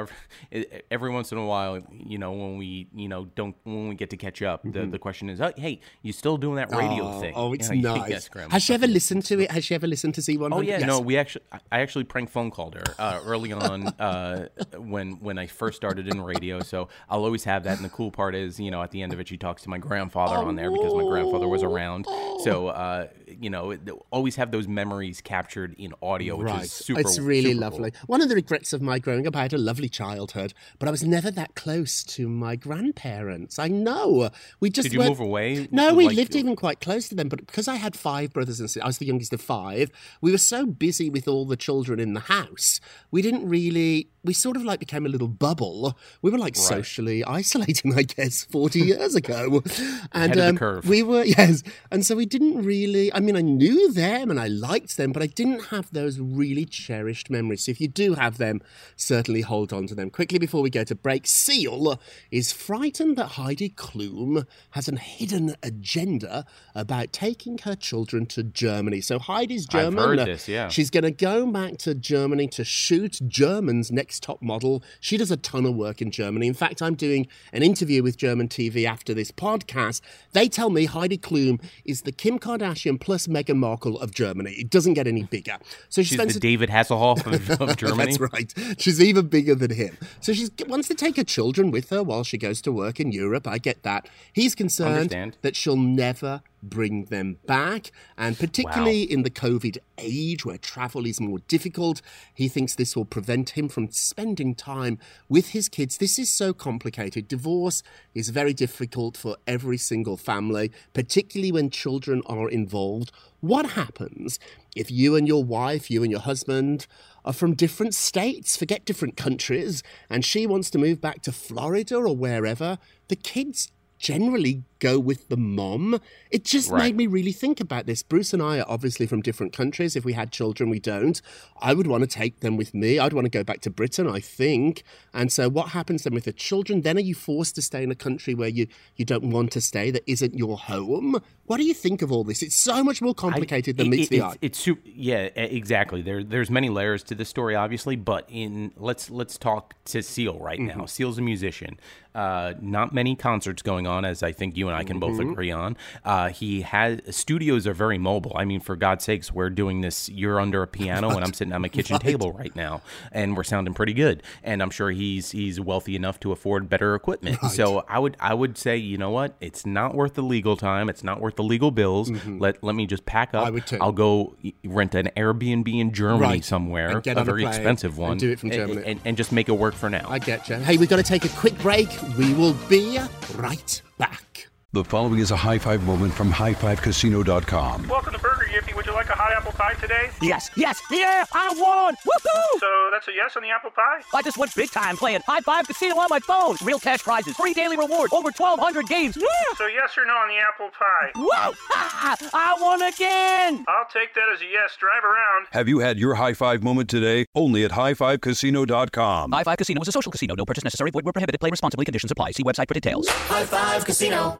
every, 0.52 0.66
every 0.96 1.12
once 1.12 1.32
in 1.34 1.38
a 1.38 1.46
while, 1.46 1.82
you 1.92 2.18
know, 2.18 2.32
when 2.32 2.58
we 2.58 2.88
you 2.96 3.10
know 3.10 3.26
don't 3.36 3.56
when 3.64 3.90
we 3.90 3.96
get 3.96 4.10
to 4.12 4.18
catch 4.18 4.42
up, 4.42 4.60
the, 4.64 4.86
the 4.86 5.00
question 5.00 5.30
is, 5.30 5.42
oh, 5.42 5.52
hey, 5.58 5.82
you 6.02 6.14
still 6.14 6.38
doing 6.38 6.56
that 6.56 6.72
radio 6.72 7.04
oh, 7.10 7.20
thing? 7.20 7.34
oh, 7.36 7.54
it's 7.54 7.70
Yeah, 7.82 7.96
nice. 7.96 8.10
Yes, 8.10 8.30
grandma. 8.30 8.52
Has 8.52 8.64
she 8.64 8.74
ever 8.74 8.88
listened 8.88 9.26
to 9.26 9.40
it? 9.44 9.52
Has 9.52 9.66
she 9.66 9.76
ever 9.76 9.88
listened 9.88 10.14
to 10.16 10.22
Z100? 10.22 10.50
Oh 10.54 10.62
yeah, 10.62 10.80
Yes. 10.80 10.88
no, 10.88 11.00
we 11.00 11.18
actually, 11.18 11.44
I 11.72 11.82
actually 11.82 12.06
prank 12.06 12.30
phone 12.30 12.52
called 12.52 12.76
her 12.76 12.84
uh, 13.00 13.20
early 13.26 13.52
on 13.52 13.88
uh, 14.00 14.48
when 14.78 15.14
when 15.20 15.38
I 15.38 15.48
first 15.48 15.76
started 15.78 16.08
in 16.08 16.22
radio. 16.22 16.62
So 16.62 16.88
I'll 17.10 17.26
always 17.26 17.44
have 17.46 17.64
that. 17.64 17.76
And 17.78 17.86
the 17.86 17.90
cool 17.90 18.12
part 18.12 18.34
is, 18.36 18.60
you 18.60 18.72
know, 18.72 18.82
at 18.82 18.92
the 18.92 19.02
end 19.02 19.12
of 19.14 19.20
it, 19.20 19.28
she 19.28 19.38
talks 19.38 19.64
to 19.64 19.70
my 19.70 19.78
grandfather 19.78 20.38
on 20.38 20.56
there 20.56 20.72
because 20.72 20.94
my 20.94 21.04
grandfather 21.04 21.48
was 21.48 21.64
around. 21.64 22.06
So 22.44 22.61
uh, 22.68 23.08
you 23.42 23.50
know, 23.50 23.76
always 24.12 24.36
have 24.38 24.52
those 24.52 24.68
memories 24.68 25.20
captured 25.20 25.74
in 25.78 25.94
audio, 26.02 26.36
which 26.38 26.46
Right. 26.48 26.64
is 26.66 26.72
super. 26.72 27.00
it's 27.02 27.18
really 27.20 27.54
super 27.54 27.54
cool. 27.54 27.62
lovely. 27.80 27.92
One 28.06 28.22
of 28.22 28.30
the 28.30 28.36
regrets 28.36 28.72
of 28.72 28.82
my 28.82 29.00
growing 29.00 29.26
up, 29.28 29.36
I 29.36 29.42
had 29.42 29.54
a 29.54 29.58
lovely 29.58 29.90
childhood, 29.90 30.54
but 30.80 30.88
I 30.88 30.92
was 30.92 31.04
never 31.04 31.32
that 31.32 31.56
close 31.56 32.04
to 32.16 32.30
my 32.30 32.56
grandparents. 32.56 33.58
I 33.58 33.68
know. 33.68 34.30
We 34.60 34.70
just 34.70 34.90
Did 34.90 34.94
you 34.94 35.00
move 35.10 35.20
away? 35.20 35.68
No, 35.72 35.94
we 35.96 36.06
Like- 36.08 36.16
lived 36.16 36.36
even 36.36 36.56
quite 36.56 36.80
close 36.82 37.10
to 37.10 37.16
them, 37.16 37.30
but 37.30 37.46
because 37.46 37.68
I 37.68 37.76
had 37.76 37.96
five 37.96 38.32
brothers 38.32 38.60
and 38.60 38.70
sisters, 38.70 38.84
I 38.84 38.88
was 38.88 39.00
the 39.00 39.06
youngest 39.06 39.34
of 39.34 39.42
five. 39.42 39.90
We 40.22 40.32
were 40.32 40.38
so 40.38 40.66
busy 40.66 41.10
with 41.10 41.28
all 41.28 41.46
the 41.46 41.58
children 41.58 42.00
in 42.00 42.14
the 42.14 42.20
house, 42.22 42.80
we 43.10 43.22
didn't 43.22 43.48
really. 43.48 44.08
We 44.24 44.34
sort 44.36 44.56
of 44.56 44.64
like 44.64 44.80
became 44.80 45.04
a 45.08 45.10
little 45.10 45.28
bubble. 45.28 45.98
We 46.22 46.30
were 46.30 46.38
like 46.38 46.56
socially 46.56 47.24
isolating, 47.24 47.94
I 47.98 48.04
guess, 48.04 48.44
forty 48.44 48.80
years 48.82 49.16
ago, 49.16 49.64
and 50.12 50.32
Ahead 50.36 50.38
of 50.38 50.60
the 50.60 50.68
um, 50.68 50.82
we 50.88 51.02
were 51.02 51.24
yes, 51.38 51.64
and 51.92 52.06
so 52.06 52.16
we 52.16 52.28
didn't 52.28 52.62
really. 52.62 53.12
I 53.14 53.20
mean, 53.20 53.31
I 53.38 53.42
knew 53.42 53.92
them 53.92 54.30
and 54.30 54.40
I 54.40 54.48
liked 54.48 54.98
them, 54.98 55.12
but 55.12 55.22
I 55.22 55.28
didn't 55.28 55.66
have 55.66 55.92
those 55.92 56.20
really 56.20 56.66
cherished 56.66 57.30
memories. 57.30 57.66
So 57.66 57.72
if 57.72 57.82
you 57.82 57.88
do 57.88 58.14
have 58.16 58.38
them, 58.38 58.62
certainly 58.96 59.42
hold 59.42 59.74
on 59.74 59.88
to 59.88 59.96
them. 59.96 60.10
Quickly 60.10 60.40
before 60.40 60.62
we 60.62 60.70
go 60.70 60.84
to 60.84 60.96
break, 60.96 61.28
Seal 61.28 62.00
is 62.32 62.52
frightened 62.52 63.18
that 63.18 63.28
Heidi 63.28 63.70
Klum 63.70 64.46
has 64.72 64.88
a 64.88 64.96
hidden 64.98 65.56
agenda 65.64 66.46
about 66.76 67.14
taking 67.14 67.58
her 67.60 67.76
children 67.76 68.26
to 68.28 68.44
Germany. 68.44 69.02
So 69.02 69.20
Heidi's 69.20 69.66
German. 69.66 70.00
I've 70.00 70.20
heard 70.20 70.28
this, 70.28 70.48
yeah. 70.48 70.70
She's 70.70 70.90
going 70.90 71.04
to 71.04 71.12
go 71.12 71.46
back 71.48 71.78
to 71.80 71.94
Germany 71.94 72.48
to 72.50 72.64
shoot 72.64 73.20
German's 73.28 73.92
next 73.92 74.24
top 74.24 74.42
model. 74.42 74.84
She 75.00 75.18
does 75.18 75.32
a 75.32 75.38
ton 75.38 75.66
of 75.66 75.76
work 75.76 76.02
in 76.02 76.12
Germany. 76.12 76.48
In 76.48 76.54
fact, 76.54 76.82
I'm 76.82 76.96
doing 76.96 77.28
an 77.54 77.64
interview 77.64 78.04
with 78.04 78.18
German 78.18 78.48
TV 78.48 78.86
after 78.86 79.14
this 79.14 79.32
podcast. 79.32 80.02
They 80.34 80.48
tell 80.48 80.70
me 80.70 80.86
Heidi 80.86 81.18
Klum 81.18 81.62
is 81.86 82.02
the 82.04 82.12
Kim 82.12 82.40
Kardashian 82.40 83.00
plus 83.00 83.21
Meghan 83.28 83.58
Markle 83.58 84.00
of 84.00 84.14
Germany. 84.14 84.52
It 84.52 84.70
doesn't 84.70 84.94
get 84.94 85.08
any 85.08 85.24
bigger. 85.24 85.58
So 85.90 86.02
she 86.02 86.10
She's 86.10 86.18
spends 86.18 86.34
the 86.34 86.40
David 86.40 86.70
Hasselhoff 86.70 87.26
of, 87.26 87.62
of 87.70 87.78
Germany. 87.78 88.16
That's 88.18 88.20
right. 88.34 88.54
She's 88.78 89.02
even 89.02 89.28
bigger 89.28 89.56
than 89.56 89.72
him. 89.72 89.98
So 90.20 90.34
she 90.34 90.50
wants 90.68 90.88
to 90.90 90.96
take 90.96 91.18
her 91.18 91.24
children 91.24 91.72
with 91.72 91.90
her 91.90 92.04
while 92.04 92.24
she 92.24 92.38
goes 92.38 92.62
to 92.62 92.72
work 92.72 93.00
in 93.00 93.12
Europe. 93.12 93.48
I 93.48 93.58
get 93.58 93.84
that. 93.84 94.08
He's 94.34 94.56
concerned 94.56 94.96
Understand. 94.96 95.38
that 95.42 95.56
she'll 95.56 95.78
never 95.78 96.42
bring 96.62 97.06
them 97.06 97.38
back. 97.46 97.92
And 98.18 98.38
particularly 98.38 99.04
in 99.04 99.24
the 99.24 99.30
COVID 99.30 99.78
age 99.98 100.46
where 100.46 100.58
travel 100.58 101.06
is 101.06 101.20
more 101.20 101.40
difficult, 101.48 102.02
he 102.34 102.48
thinks 102.48 102.76
this 102.76 102.96
will 102.96 103.06
prevent 103.06 103.52
him 103.52 103.70
from 103.70 103.92
spending 103.92 104.56
time 104.56 105.00
with 105.30 105.50
his 105.50 105.70
kids. 105.70 105.98
This 105.98 106.20
is 106.20 106.30
so 106.30 106.54
complicated. 106.54 107.28
Divorce 107.28 107.84
is 108.14 108.30
very 108.30 108.54
difficult 108.54 109.18
for 109.18 109.38
every 109.48 109.78
single 109.78 110.18
family, 110.18 110.72
particularly 110.94 111.52
when 111.52 111.70
children 111.70 112.22
are 112.26 112.50
involved. 112.50 113.12
What 113.40 113.72
happens 113.72 114.40
if 114.76 114.92
you 114.92 115.16
and 115.16 115.28
your 115.28 115.44
wife, 115.44 115.90
you 115.90 116.04
and 116.04 116.12
your 116.12 116.22
husband, 116.22 116.86
are 117.26 117.34
from 117.34 117.56
different 117.56 117.96
states, 117.96 118.56
forget 118.56 118.86
different 118.86 119.18
countries, 119.18 119.84
and 120.10 120.24
she 120.24 120.46
wants 120.46 120.70
to 120.72 120.78
move 120.78 121.02
back 121.02 121.22
to 121.24 121.32
Florida 121.32 121.96
or 121.96 122.16
wherever? 122.16 122.78
The 123.08 123.16
kids 123.16 123.72
generally 123.98 124.64
go 124.82 125.00
with 125.00 125.30
the 125.30 125.38
mom. 125.38 126.02
It 126.30 126.44
just 126.44 126.70
Right. 126.70 126.84
made 126.84 126.98
me 126.98 127.08
really 127.08 127.32
think 127.32 127.62
about 127.62 127.86
this. 127.86 128.04
Bruce 128.04 128.34
and 128.34 128.42
I 128.42 128.60
are 128.60 128.66
obviously 128.68 129.06
from 129.08 129.22
different 129.22 129.54
countries. 129.54 129.96
If 129.96 130.04
we 130.04 130.12
had 130.14 130.32
children, 130.34 130.70
we 130.70 130.80
don't. 130.80 131.22
I 131.62 131.74
would 131.74 131.88
want 131.88 132.02
to 132.02 132.08
take 132.08 132.42
them 132.42 132.58
with 132.58 132.74
me. 132.74 133.00
I'd 133.00 133.14
want 133.14 133.24
to 133.26 133.30
go 133.30 133.44
back 133.46 133.62
to 133.62 133.70
Britain, 133.70 134.08
I 134.10 134.20
think. 134.20 134.84
And 135.14 135.32
so 135.32 135.48
what 135.48 135.70
happens 135.70 136.04
then 136.04 136.14
with 136.14 136.26
the 136.26 136.34
children? 136.34 136.82
Then 136.82 136.98
are 136.98 137.02
you 137.02 137.16
forced 137.16 137.56
to 137.56 137.62
stay 137.62 137.84
in 137.84 137.92
a 137.92 137.96
country 137.96 138.34
where 138.34 138.50
you, 138.50 138.68
you 138.98 139.06
don't 139.06 139.30
want 139.30 139.52
to 139.54 139.62
stay, 139.62 139.92
that 139.92 140.04
isn't 140.06 140.38
your 140.38 140.58
home? 140.58 141.22
What 141.46 141.58
do 141.58 141.64
you 141.66 141.74
think 141.74 142.02
of 142.02 142.12
all 142.12 142.24
this? 142.24 142.42
It's 142.42 142.56
so 142.56 142.84
much 142.84 143.02
more 143.02 143.14
complicated 143.14 143.78
than 143.78 143.88
it- 143.88 143.90
meets 143.90 144.08
it- 144.08 144.10
the 144.10 144.18
it's, 144.18 144.26
eye. 144.26 144.38
It's 144.42 144.60
super, 144.60 144.90
yeah, 144.90 145.30
exactly. 145.36 146.02
There, 146.02 146.24
there's 146.24 146.50
many 146.50 146.70
layers 146.70 147.04
to 147.04 147.16
this 147.16 147.30
story, 147.30 147.56
obviously. 147.56 147.96
But 147.96 148.26
in 148.30 148.72
let's 148.78 149.10
let's 149.10 149.38
talk 149.38 149.76
to 149.86 150.02
Seal 150.02 150.40
right 150.40 150.60
Mm-hmm. 150.60 150.80
now. 150.80 150.86
Seal's 150.86 151.18
a 151.18 151.22
musician. 151.22 151.78
Uh, 152.16 152.54
not 152.62 152.94
many 152.94 153.16
concerts 153.16 153.62
going 153.62 153.88
on, 153.88 154.04
as 154.06 154.22
I 154.24 154.32
think 154.34 154.58
you 154.58 154.70
and 154.72 154.80
I 154.80 154.84
can 154.84 155.00
both 155.00 155.12
Mm-hmm. 155.20 155.32
agree 155.32 155.52
on. 155.52 155.78
Uh, 156.06 156.30
he 156.30 156.62
has 156.62 157.00
studios 157.16 157.68
are 157.68 157.74
very 157.74 157.98
mobile. 157.98 158.32
I 158.36 158.46
mean, 158.46 158.60
for 158.62 158.76
God's 158.76 159.04
sakes, 159.04 159.32
we're 159.32 159.50
doing 159.50 159.82
this. 159.82 160.08
You're 160.10 160.40
under 160.40 160.64
a 160.64 160.68
piano, 160.68 161.10
and 161.10 161.24
I'm 161.24 161.34
sitting 161.40 161.54
on 161.54 161.62
my 161.62 161.68
kitchen 161.68 162.00
table 162.00 162.32
right 162.32 162.56
now, 162.56 162.82
and 163.12 163.36
we're 163.36 163.44
sounding 163.44 163.74
pretty 163.74 163.94
good. 163.94 164.24
And 164.44 164.62
I'm 164.62 164.70
sure 164.70 164.90
he's 164.92 165.32
he's 165.32 165.60
wealthy 165.60 165.96
enough 165.96 166.20
to 166.22 166.32
afford 166.32 166.70
better 166.70 166.96
equipment. 166.96 167.38
So 167.52 167.84
I 167.90 168.00
would 168.00 168.16
I 168.20 168.34
would 168.34 168.58
say, 168.58 168.78
you 168.78 168.98
know 168.98 169.12
what? 169.12 169.36
It's 169.42 169.66
not 169.66 169.94
worth 169.96 170.14
the 170.14 170.24
legal 170.24 170.56
time. 170.56 170.90
It's 170.90 171.04
not 171.04 171.20
worth 171.20 171.36
the 171.36 171.44
legal 171.44 171.72
bills. 171.72 172.10
Let 172.26 172.64
let 172.64 172.74
me 172.76 172.88
just 172.88 173.06
pack 173.06 173.34
up. 173.34 173.42
Mm-hmm. 173.42 173.48
I 173.48 173.50
would 173.52 173.68
too. 173.68 173.78
I'll 173.82 173.92
go 173.92 174.36
rent 174.64 174.96
an 174.96 175.10
Airbnb 175.18 175.68
in 175.80 175.92
Germany 175.92 176.22
Right. 176.22 176.46
somewhere, 176.46 177.02
And 177.06 177.20
a 177.20 177.24
very 177.24 177.44
expensive 177.46 177.92
and 177.94 178.00
one, 178.00 178.18
do 178.18 178.32
it 178.32 178.40
from 178.40 178.52
and- 178.52 178.60
Germany. 178.70 178.84
and, 178.86 179.00
and 179.06 179.18
just 179.18 179.32
make 179.32 179.50
it 179.50 179.54
work 179.54 179.74
for 179.74 179.90
now. 179.90 180.06
I 180.08 180.20
get 180.20 180.48
you. 180.48 180.56
Hey, 180.56 180.78
we've 180.78 180.90
got 180.90 180.98
to 180.98 181.04
take 181.04 181.26
a 181.26 181.30
quick 181.30 181.58
break. 181.60 181.90
We 182.18 182.34
will 182.34 182.54
be 182.70 183.00
right 183.36 183.82
back. 183.98 184.48
The 184.74 184.86
following 184.86 185.20
is 185.20 185.32
a 185.32 185.36
high 185.36 185.58
five 185.60 185.84
moment 185.84 186.14
from 186.14 186.32
highfivecasino.com. 186.32 187.90
Welcome 187.90 188.14
to 188.14 188.20
Burger 188.20 188.46
Yippee. 188.46 188.74
Would 188.74 188.86
you 188.86 188.94
like 188.94 189.10
a 189.10 189.16
hot 189.16 189.34
apple 189.34 189.52
pie 189.52 189.74
today? 189.74 190.10
Yes, 190.22 190.50
yes, 190.56 190.82
yeah, 190.90 191.26
I 191.34 191.50
won! 191.58 191.94
Woohoo! 191.96 192.60
So 192.62 192.88
that's 192.90 193.06
a 193.10 193.12
yes 193.12 193.36
on 193.36 193.44
the 193.44 193.50
apple 193.50 193.72
pie? 193.72 194.00
I 194.14 194.22
just 194.22 194.38
went 194.38 194.56
big 194.56 194.72
time 194.72 194.96
playing 194.96 195.24
High 195.28 195.42
Five 195.42 195.68
Casino 195.68 195.98
on 195.98 196.08
my 196.10 196.20
phone. 196.20 196.56
Real 196.64 196.80
cash 196.80 197.04
prizes, 197.04 197.36
free 197.36 197.54
daily 197.54 197.76
rewards, 197.76 198.14
over 198.14 198.32
1,200 198.32 198.88
games. 198.88 199.18
Yeah! 199.18 199.26
So 199.58 199.68
yes 199.68 199.98
or 199.98 200.06
no 200.06 200.14
on 200.14 200.30
the 200.30 200.38
apple 200.38 200.70
pie? 200.70 201.12
Whoa! 201.18 201.52
Ha! 201.74 202.16
I 202.34 202.58
won 202.62 202.82
again! 202.82 203.66
I'll 203.68 203.90
take 203.92 204.14
that 204.16 204.30
as 204.34 204.40
a 204.40 204.46
yes. 204.46 204.78
Drive 204.80 205.04
around. 205.04 205.48
Have 205.52 205.68
you 205.68 205.80
had 205.80 206.00
your 206.00 206.16
high 206.16 206.34
five 206.34 206.64
moment 206.64 206.90
today? 206.90 207.26
Only 207.36 207.66
at 207.66 207.72
highfivecasino.com. 207.72 209.34
High 209.34 209.44
Five 209.44 209.58
Casino 209.58 209.82
is 209.82 209.90
a 209.90 209.92
social 209.92 210.14
casino. 210.14 210.36
No 210.36 210.46
purchase 210.46 210.64
necessary. 210.64 210.92
Void 210.92 211.04
where 211.04 211.12
prohibited. 211.12 211.42
Play 211.42 211.50
responsibly. 211.50 211.84
Conditions 211.84 212.12
apply. 212.12 212.32
See 212.32 212.44
website 212.44 212.70
for 212.70 212.74
details. 212.74 213.10
High 213.10 213.44
Five 213.44 213.84
Casino. 213.84 214.40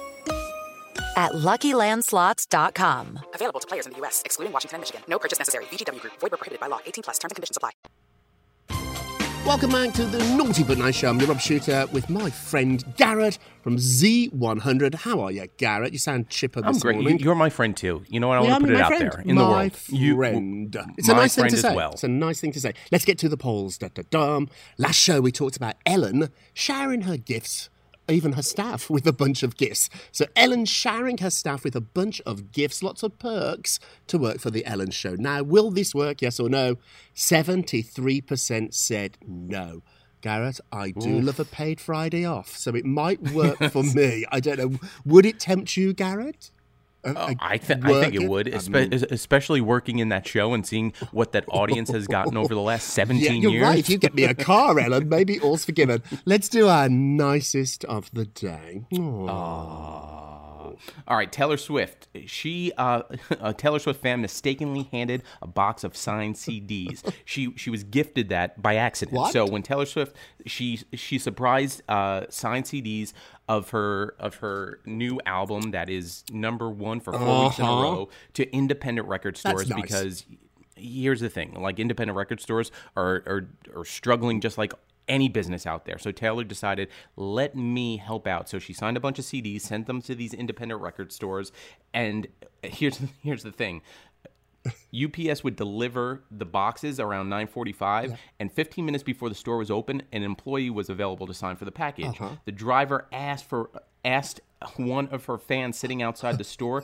at 1.15 1.33
LuckyLandSlots.com. 1.33 3.19
Available 3.35 3.59
to 3.59 3.67
players 3.67 3.85
in 3.87 3.91
the 3.93 3.97
U.S., 3.99 4.21
excluding 4.25 4.53
Washington 4.53 4.75
and 4.77 4.81
Michigan. 4.81 5.01
No 5.07 5.19
purchase 5.19 5.39
necessary. 5.39 5.65
VGW 5.65 5.99
Group. 6.01 6.13
Void 6.19 6.31
where 6.31 6.37
prohibited 6.37 6.59
by 6.59 6.67
law. 6.67 6.79
18 6.85 7.03
plus. 7.03 7.19
Terms 7.19 7.31
and 7.31 7.35
conditions 7.35 7.57
apply. 7.57 7.71
Welcome 9.43 9.71
back 9.71 9.91
to 9.95 10.05
the 10.05 10.19
Naughty 10.35 10.63
But 10.63 10.77
Nice 10.77 10.93
Show. 10.95 11.09
I'm 11.09 11.17
your 11.19 11.27
Rob 11.27 11.39
Shuter 11.39 11.87
with 11.91 12.11
my 12.11 12.29
friend 12.29 12.83
Garrett 12.95 13.39
from 13.63 13.77
Z100. 13.77 14.93
How 14.93 15.19
are 15.19 15.31
you, 15.31 15.47
Garrett? 15.57 15.93
You 15.93 15.97
sound 15.97 16.29
chipper 16.29 16.61
I'm 16.63 16.73
this 16.73 16.83
great. 16.83 16.97
You- 16.97 17.01
morning. 17.01 17.19
You're 17.19 17.33
my 17.33 17.49
friend 17.49 17.75
too. 17.75 18.03
You 18.07 18.19
know 18.19 18.27
what? 18.27 18.37
I 18.37 18.43
Yeah, 18.43 18.51
want 18.51 18.65
to 18.65 18.67
put 18.67 18.75
it 18.77 18.81
out 18.81 18.87
friend. 18.89 19.01
there 19.11 19.21
in 19.25 19.35
my 19.35 19.41
the 19.43 19.49
world. 19.49 19.71
You- 19.89 20.15
friend. 20.15 20.77
it's 20.95 21.09
a 21.09 21.13
my 21.15 21.21
nice 21.21 21.33
thing 21.33 21.47
to 21.47 21.57
say. 21.57 21.75
well. 21.75 21.91
It's 21.93 22.03
a 22.03 22.07
nice 22.07 22.39
thing 22.39 22.51
to 22.51 22.59
say. 22.61 22.73
Let's 22.91 23.03
get 23.03 23.17
to 23.17 23.29
the 23.29 23.35
polls. 23.35 23.79
Da, 23.79 23.87
da, 23.91 24.03
dum. 24.11 24.47
Last 24.77 24.97
show 24.97 25.19
we 25.21 25.31
talked 25.31 25.55
about 25.57 25.73
Ellen 25.87 26.29
sharing 26.53 27.01
her 27.01 27.17
gifts, 27.17 27.70
even 28.11 28.33
her 28.33 28.41
staff, 28.41 28.89
with 28.89 29.07
a 29.07 29.13
bunch 29.13 29.43
of 29.43 29.57
gifts. 29.57 29.89
So 30.11 30.25
Ellen 30.35 30.65
sharing 30.65 31.19
her 31.19 31.29
staff 31.29 31.63
with 31.63 31.75
a 31.75 31.81
bunch 31.81 32.21
of 32.25 32.51
gifts, 32.51 32.83
lots 32.83 33.03
of 33.03 33.17
perks 33.17 33.79
to 34.07 34.17
work 34.17 34.39
for 34.39 34.51
the 34.51 34.65
Ellen 34.65 34.91
Show. 34.91 35.15
Now, 35.15 35.43
will 35.43 35.71
this 35.71 35.95
work? 35.95 36.21
Yes 36.21 36.39
or 36.39 36.49
no? 36.49 36.77
Seventy-three 37.13 38.21
percent 38.21 38.73
said 38.73 39.17
no. 39.25 39.81
Garrett, 40.21 40.59
I 40.71 40.91
do 40.91 41.17
Oof. 41.17 41.25
love 41.25 41.39
a 41.39 41.45
paid 41.45 41.81
Friday 41.81 42.25
off, 42.25 42.55
so 42.55 42.75
it 42.75 42.85
might 42.85 43.21
work 43.33 43.57
for 43.71 43.83
me. 43.83 44.25
I 44.31 44.39
don't 44.39 44.59
know. 44.59 44.79
Would 45.05 45.25
it 45.25 45.39
tempt 45.39 45.75
you, 45.75 45.93
Garrett? 45.93 46.51
Uh, 47.03 47.13
oh, 47.15 47.21
a- 47.27 47.31
a 47.31 47.35
I, 47.39 47.57
th- 47.57 47.79
I 47.83 48.01
think 48.01 48.13
it 48.15 48.27
would, 48.27 48.45
espe- 48.47 49.11
especially 49.11 49.61
working 49.61 49.99
in 49.99 50.09
that 50.09 50.27
show 50.27 50.53
and 50.53 50.65
seeing 50.65 50.93
what 51.11 51.31
that 51.31 51.45
audience 51.47 51.89
has 51.89 52.07
gotten 52.07 52.37
over 52.37 52.53
the 52.53 52.61
last 52.61 52.89
17 52.93 53.23
yeah, 53.23 53.31
you're 53.39 53.51
years. 53.51 53.63
right. 53.63 53.79
If 53.79 53.89
you 53.89 53.97
get 53.97 54.13
me 54.13 54.23
a 54.23 54.33
car, 54.35 54.79
Ellen, 54.79 55.09
maybe 55.09 55.39
all's 55.39 55.65
forgiven. 55.65 56.03
Let's 56.25 56.47
do 56.49 56.67
our 56.67 56.89
nicest 56.89 57.85
of 57.85 58.09
the 58.13 58.25
day. 58.25 58.83
All 61.07 61.17
right, 61.17 61.31
Taylor 61.31 61.57
Swift. 61.57 62.07
She, 62.25 62.71
uh, 62.77 63.03
a 63.39 63.53
Taylor 63.53 63.79
Swift 63.79 64.01
fan, 64.01 64.21
mistakenly 64.21 64.83
handed 64.91 65.23
a 65.41 65.47
box 65.47 65.83
of 65.83 65.95
signed 65.97 66.35
CDs. 66.35 67.03
she 67.25 67.53
she 67.55 67.69
was 67.69 67.83
gifted 67.83 68.29
that 68.29 68.61
by 68.61 68.75
accident. 68.75 69.17
What? 69.17 69.33
So 69.33 69.45
when 69.47 69.63
Taylor 69.63 69.85
Swift, 69.85 70.15
she 70.45 70.79
she 70.93 71.17
surprised 71.19 71.81
uh, 71.89 72.25
signed 72.29 72.65
CDs 72.65 73.13
of 73.49 73.69
her 73.71 74.15
of 74.19 74.35
her 74.35 74.79
new 74.85 75.19
album 75.25 75.71
that 75.71 75.89
is 75.89 76.23
number 76.31 76.69
one 76.69 76.99
for 76.99 77.11
4 77.13 77.43
weeks 77.45 77.59
in 77.59 77.65
a 77.65 77.71
Uh-huh. 77.71 77.81
row 77.83 78.09
to 78.33 78.49
independent 78.55 79.07
record 79.07 79.35
stores 79.37 79.67
nice. 79.69 79.81
because 79.81 80.25
here's 80.77 81.19
the 81.19 81.29
thing 81.29 81.53
like 81.59 81.79
independent 81.79 82.15
record 82.17 82.39
stores 82.39 82.71
are, 82.95 83.21
are 83.27 83.49
are 83.75 83.85
struggling 83.85 84.39
just 84.39 84.57
like 84.57 84.73
any 85.11 85.27
business 85.27 85.67
out 85.67 85.85
there 85.85 85.97
so 85.97 86.11
taylor 86.11 86.43
decided 86.43 86.87
let 87.15 87.55
me 87.55 87.97
help 87.97 88.25
out 88.25 88.47
so 88.47 88.57
she 88.57 88.73
signed 88.73 88.95
a 88.95 88.99
bunch 88.99 89.19
of 89.19 89.25
cds 89.25 89.61
sent 89.61 89.85
them 89.85 90.01
to 90.01 90.15
these 90.15 90.33
independent 90.33 90.81
record 90.81 91.11
stores 91.11 91.51
and 91.93 92.27
here's 92.63 92.99
here's 93.21 93.43
the 93.43 93.51
thing 93.51 93.81
UPS 94.93 95.43
would 95.43 95.55
deliver 95.55 96.23
the 96.29 96.45
boxes 96.45 96.99
around 96.99 97.29
9:45 97.29 98.15
and 98.39 98.51
15 98.51 98.85
minutes 98.85 99.03
before 99.03 99.27
the 99.27 99.33
store 99.35 99.57
was 99.57 99.71
open 99.71 100.03
an 100.11 100.21
employee 100.21 100.69
was 100.69 100.87
available 100.87 101.25
to 101.25 101.33
sign 101.33 101.55
for 101.55 101.65
the 101.65 101.71
package. 101.71 102.05
Uh-huh. 102.05 102.35
The 102.45 102.51
driver 102.51 103.07
asked 103.11 103.45
for 103.45 103.71
asked 104.05 104.41
one 104.77 105.07
of 105.07 105.25
her 105.25 105.37
fans 105.37 105.77
sitting 105.77 106.01
outside 106.03 106.37
the 106.37 106.43
store 106.43 106.83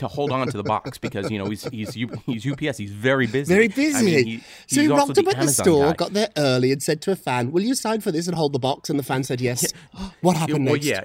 to 0.00 0.08
hold 0.08 0.30
on 0.32 0.48
to 0.48 0.56
the 0.56 0.62
box 0.62 0.98
because 0.98 1.30
you 1.30 1.38
know 1.38 1.46
he's 1.48 1.64
he's 1.68 1.94
he's 1.94 2.46
UPS 2.52 2.76
he's 2.78 2.92
very 2.92 3.26
busy. 3.26 3.54
Very 3.54 3.68
busy. 3.68 3.96
I 3.98 4.02
mean, 4.02 4.26
he, 4.26 4.44
so 4.66 4.80
he 4.82 4.88
rocked 4.88 5.10
up 5.12 5.18
at 5.18 5.24
the 5.24 5.36
Amazon 5.38 5.64
store, 5.64 5.86
guy. 5.86 5.92
got 5.94 6.12
there 6.12 6.28
early, 6.36 6.72
and 6.72 6.82
said 6.82 7.00
to 7.02 7.12
a 7.12 7.16
fan, 7.16 7.52
"Will 7.52 7.62
you 7.62 7.74
sign 7.74 8.00
for 8.00 8.12
this 8.12 8.26
and 8.26 8.36
hold 8.36 8.52
the 8.52 8.58
box?" 8.58 8.90
And 8.90 8.98
the 8.98 9.02
fan 9.04 9.22
said 9.24 9.40
yes. 9.40 9.72
what 10.20 10.36
happened 10.36 10.66
well, 10.66 10.74
next? 10.74 10.86
yeah. 10.86 11.04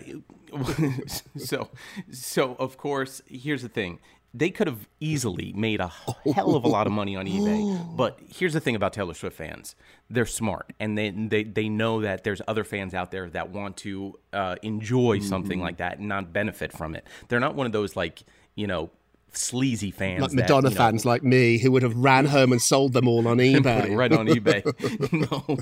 so, 1.38 1.70
so 2.12 2.56
of 2.60 2.78
course, 2.78 3.22
here's 3.28 3.62
the 3.62 3.70
thing. 3.70 4.00
They 4.34 4.50
could 4.50 4.68
have 4.68 4.88
easily 5.00 5.54
made 5.56 5.80
a 5.80 5.88
hell 6.34 6.56
of 6.56 6.66
a 6.66 6.68
lot 6.68 6.88
of 6.88 6.94
money 6.94 7.16
on 7.16 7.26
eBay. 7.26 7.64
But 7.96 8.20
here's 8.28 8.52
the 8.54 8.60
thing 8.60 8.76
about 8.76 8.92
Taylor 8.92 9.14
Swift 9.14 9.38
fans: 9.38 9.76
they're 10.10 10.26
smart, 10.26 10.74
and 10.80 10.98
they 10.98 11.10
they, 11.10 11.44
they 11.44 11.70
know 11.70 12.02
that 12.02 12.24
there's 12.26 12.42
other 12.48 12.64
fans 12.66 12.94
out 12.94 13.12
there 13.12 13.30
that 13.30 13.50
want 13.52 13.78
to 13.78 14.20
uh, 14.34 14.56
enjoy 14.62 15.20
something 15.20 15.60
Mhm. 15.60 15.64
like 15.64 15.78
that 15.78 16.00
and 16.00 16.10
not 16.10 16.34
benefit 16.34 16.74
from 16.74 16.96
it. 16.96 17.06
They're 17.30 17.40
not 17.40 17.56
one 17.56 17.66
of 17.66 17.72
those 17.72 17.96
like 17.96 18.24
you 18.56 18.68
know 18.68 18.89
sleazy 19.38 19.91
fans, 19.91 20.21
like 20.21 20.32
that, 20.32 20.36
Madonna 20.38 20.69
you 20.69 20.76
know, 20.76 20.80
fans 20.82 21.06
like 21.06 21.24
me 21.24 21.58
who 21.58 21.71
would 21.71 21.84
have 21.84 21.95
ran 21.95 22.26
home 22.26 22.52
and 22.52 22.62
sold 22.62 22.93
them 22.93 23.08
all 23.08 23.28
on 23.28 23.38
eBay. 23.39 23.82
put 23.82 23.89
it 23.91 23.95
right 23.95 24.12
on 24.12 24.28
eBay. 24.28 24.63
no, 25.32 25.58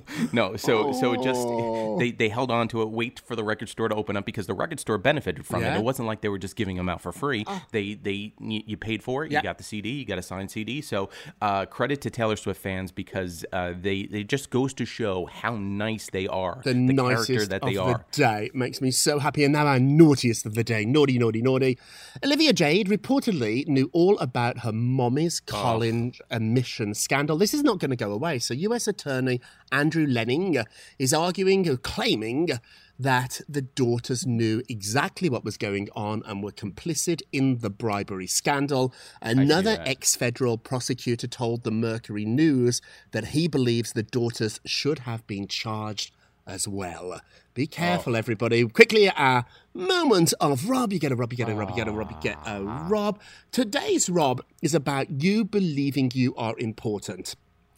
no. 0.51 0.55
So 0.57 0.91
so 0.93 1.13
it 1.13 1.19
Oh. 1.19 1.23
just 1.23 1.99
they 1.99 2.11
they 2.11 2.29
held 2.29 2.51
on 2.51 2.67
to 2.69 2.81
it, 2.81 2.89
wait 2.89 3.21
for 3.25 3.35
the 3.35 3.43
record 3.43 3.69
store 3.69 3.87
to 3.89 3.95
open 3.95 4.17
up 4.17 4.25
because 4.25 4.47
the 4.47 4.53
record 4.53 4.79
store 4.79 4.97
benefited 4.97 5.45
from 5.45 5.61
Yeah. 5.61 5.75
it. 5.75 5.79
It 5.79 5.83
wasn't 5.83 6.07
like 6.07 6.21
they 6.21 6.29
were 6.29 6.39
just 6.39 6.55
giving 6.55 6.77
them 6.77 6.89
out 6.89 7.01
for 7.01 7.11
free. 7.11 7.43
Oh. 7.47 7.61
They 7.71 7.93
they 7.95 8.33
you, 8.39 8.61
you 8.65 8.77
paid 8.77 9.03
for 9.03 9.25
it. 9.25 9.31
Yeah. 9.31 9.39
You 9.39 9.43
got 9.43 9.57
the 9.57 9.63
CD. 9.63 9.89
You 9.91 10.05
got 10.05 10.17
a 10.17 10.21
signed 10.21 10.51
CD. 10.51 10.81
So 10.81 11.09
uh, 11.41 11.65
credit 11.65 12.01
to 12.01 12.09
Taylor 12.09 12.35
Swift 12.35 12.61
fans 12.61 12.91
because 12.91 13.45
uh, 13.53 13.73
they 13.79 14.03
they 14.03 14.23
just 14.23 14.49
goes 14.49 14.73
to 14.75 14.85
show 14.85 15.25
how 15.25 15.55
nice 15.55 16.09
they 16.11 16.27
are. 16.27 16.61
the, 16.63 16.73
character 16.73 16.93
nicest 17.33 17.49
that 17.49 17.61
they 17.61 17.77
of 17.77 17.87
are. 17.87 18.05
the 18.11 18.17
day. 18.17 18.45
It 18.47 18.55
makes 18.55 18.81
me 18.81 18.91
so 18.91 19.19
happy. 19.19 19.43
And 19.43 19.53
now 19.53 19.65
our 19.67 19.79
naughtiest 19.79 20.45
of 20.45 20.53
the 20.55 20.63
day. 20.63 20.85
Naughty, 20.85 21.17
naughty, 21.17 21.41
naughty. 21.41 21.77
Olivia 22.23 22.53
Jade 22.53 22.87
reportedly 22.87 23.62
knew 23.67 23.89
all 23.93 24.17
about 24.19 24.59
her 24.59 24.71
mommy's 24.71 25.41
Oh. 25.47 25.51
college 25.51 26.21
admission 26.29 26.93
scandal. 26.93 27.37
This 27.37 27.53
is 27.53 27.63
not 27.63 27.79
going 27.79 27.91
to 27.91 27.95
go 27.97 28.11
away. 28.11 28.39
So 28.39 28.53
US 28.53 28.87
Attorney 28.87 29.41
Andrew 29.71 30.05
Lelling 30.05 30.57
is 30.99 31.13
arguing 31.13 31.67
or 31.69 31.77
claiming 31.77 32.49
that 32.99 33.41
the 33.49 33.61
daughters 33.61 34.25
knew 34.25 34.61
exactly 34.69 35.27
what 35.29 35.43
was 35.43 35.57
going 35.57 35.89
on 35.95 36.21
and 36.25 36.43
were 36.43 36.51
complicit 36.51 37.21
in 37.31 37.57
the 37.59 37.69
bribery 37.69 38.27
scandal. 38.27 38.93
Another 39.21 39.77
ex 39.85 40.15
federal 40.15 40.57
prosecutor 40.57 41.27
told 41.27 41.63
the 41.63 41.71
Mercury 41.71 42.23
News 42.25 42.81
that 43.11 43.27
he 43.29 43.47
believes 43.47 43.93
the 43.93 44.03
daughters 44.03 44.59
should 44.65 44.99
have 44.99 45.25
been 45.25 45.47
charged 45.47 46.11
as 46.45 46.67
well. 46.67 47.19
Be 47.53 47.63
oh. 47.63 47.75
careful, 47.75 48.15
everybody. 48.15 48.65
Quickly, 48.67 49.09
our 49.09 49.45
moment 49.73 50.33
of 50.39 50.69
Rob. 50.69 50.93
You 50.93 50.99
get 50.99 51.11
a 51.11 51.15
Rob, 51.15 51.31
you 51.31 51.37
get 51.37 51.49
a 51.49 51.55
Rob, 51.55 51.69
you 51.69 51.75
get 51.75 51.87
a 51.87 51.91
Rob, 51.91 52.11
you 52.11 52.17
get 52.21 52.37
a 52.45 52.63
ah. 52.65 52.87
Rob. 52.89 53.19
Today's 53.51 54.09
Rob 54.09 54.43
is 54.61 54.73
about 54.73 55.21
you 55.21 55.45
believing 55.45 56.11
you 56.13 56.35
are 56.35 56.55
important. 56.57 57.35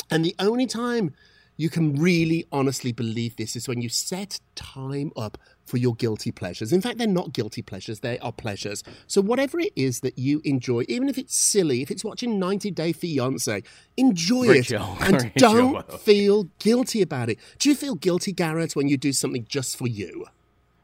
And 0.10 0.24
the 0.24 0.36
only 0.40 0.66
time 0.68 1.14
you 1.58 1.70
can 1.70 1.96
really 1.96 2.46
honestly 2.52 2.92
believe 2.92 3.38
this 3.38 3.56
is 3.56 3.68
when 3.68 3.82
you 3.82 3.90
set 3.90 4.40
time 4.56 5.12
up 5.16 5.38
for 5.66 5.78
your 5.78 5.96
guilty 5.96 6.32
pleasures. 6.32 6.72
In 6.72 6.80
fact, 6.82 6.98
they're 6.98 7.08
not 7.08 7.34
guilty 7.34 7.62
pleasures, 7.62 8.00
they 8.00 8.20
are 8.20 8.32
pleasures. 8.32 8.84
So, 9.08 9.22
whatever 9.22 9.60
it 9.60 9.74
is 9.76 10.00
that 10.02 10.18
you 10.18 10.42
enjoy, 10.46 10.86
even 10.88 11.10
if 11.10 11.18
it's 11.18 11.36
silly, 11.36 11.82
if 11.82 11.92
it's 11.92 12.04
watching 12.04 12.40
90 12.40 12.72
Day 12.72 12.94
Fiance, 12.94 13.64
enjoy 13.98 14.46
Great 14.46 14.72
it 14.72 14.80
and 14.80 15.18
Great 15.20 15.34
don't 15.36 15.92
feel 16.02 16.44
guilty 16.60 17.02
about 17.02 17.30
it. 17.30 17.40
Do 17.60 17.70
you 17.70 17.76
feel 17.76 17.96
guilty, 17.96 18.32
Garrett, 18.32 18.76
when 18.76 18.88
you 18.88 18.98
do 18.98 19.12
something 19.12 19.46
just 19.50 19.78
for 19.78 19.88
you? 19.88 20.26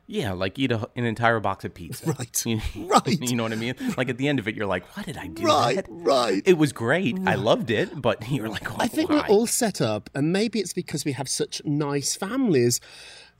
Yeah, 0.07 0.33
like 0.33 0.59
eat 0.59 0.73
a, 0.73 0.89
an 0.97 1.05
entire 1.05 1.39
box 1.39 1.63
of 1.63 1.73
pizza. 1.73 2.11
Right. 2.11 2.45
You, 2.45 2.59
Right. 2.87 3.21
You 3.21 3.35
know 3.37 3.43
what 3.43 3.53
I 3.53 3.55
mean? 3.55 3.75
Like 3.95 4.09
at 4.09 4.17
the 4.17 4.27
end 4.27 4.39
of 4.39 4.47
it, 4.49 4.55
you're 4.55 4.65
like, 4.65 4.83
why 4.97 5.03
did 5.03 5.15
I 5.15 5.27
do 5.27 5.43
Right, 5.43 5.75
that? 5.77 5.85
right. 5.89 6.41
It 6.45 6.57
was 6.57 6.73
great. 6.73 7.17
I 7.25 7.35
loved 7.35 7.71
it, 7.71 8.01
but 8.01 8.29
you're 8.29 8.49
like, 8.49 8.69
oh, 8.69 8.75
I 8.77 8.87
think 8.87 9.09
why? 9.09 9.17
we're 9.17 9.27
all 9.27 9.47
set 9.47 9.79
up, 9.79 10.09
and 10.13 10.33
maybe 10.33 10.59
it's 10.59 10.73
because 10.73 11.05
we 11.05 11.13
have 11.13 11.29
such 11.29 11.61
nice 11.63 12.13
families 12.15 12.81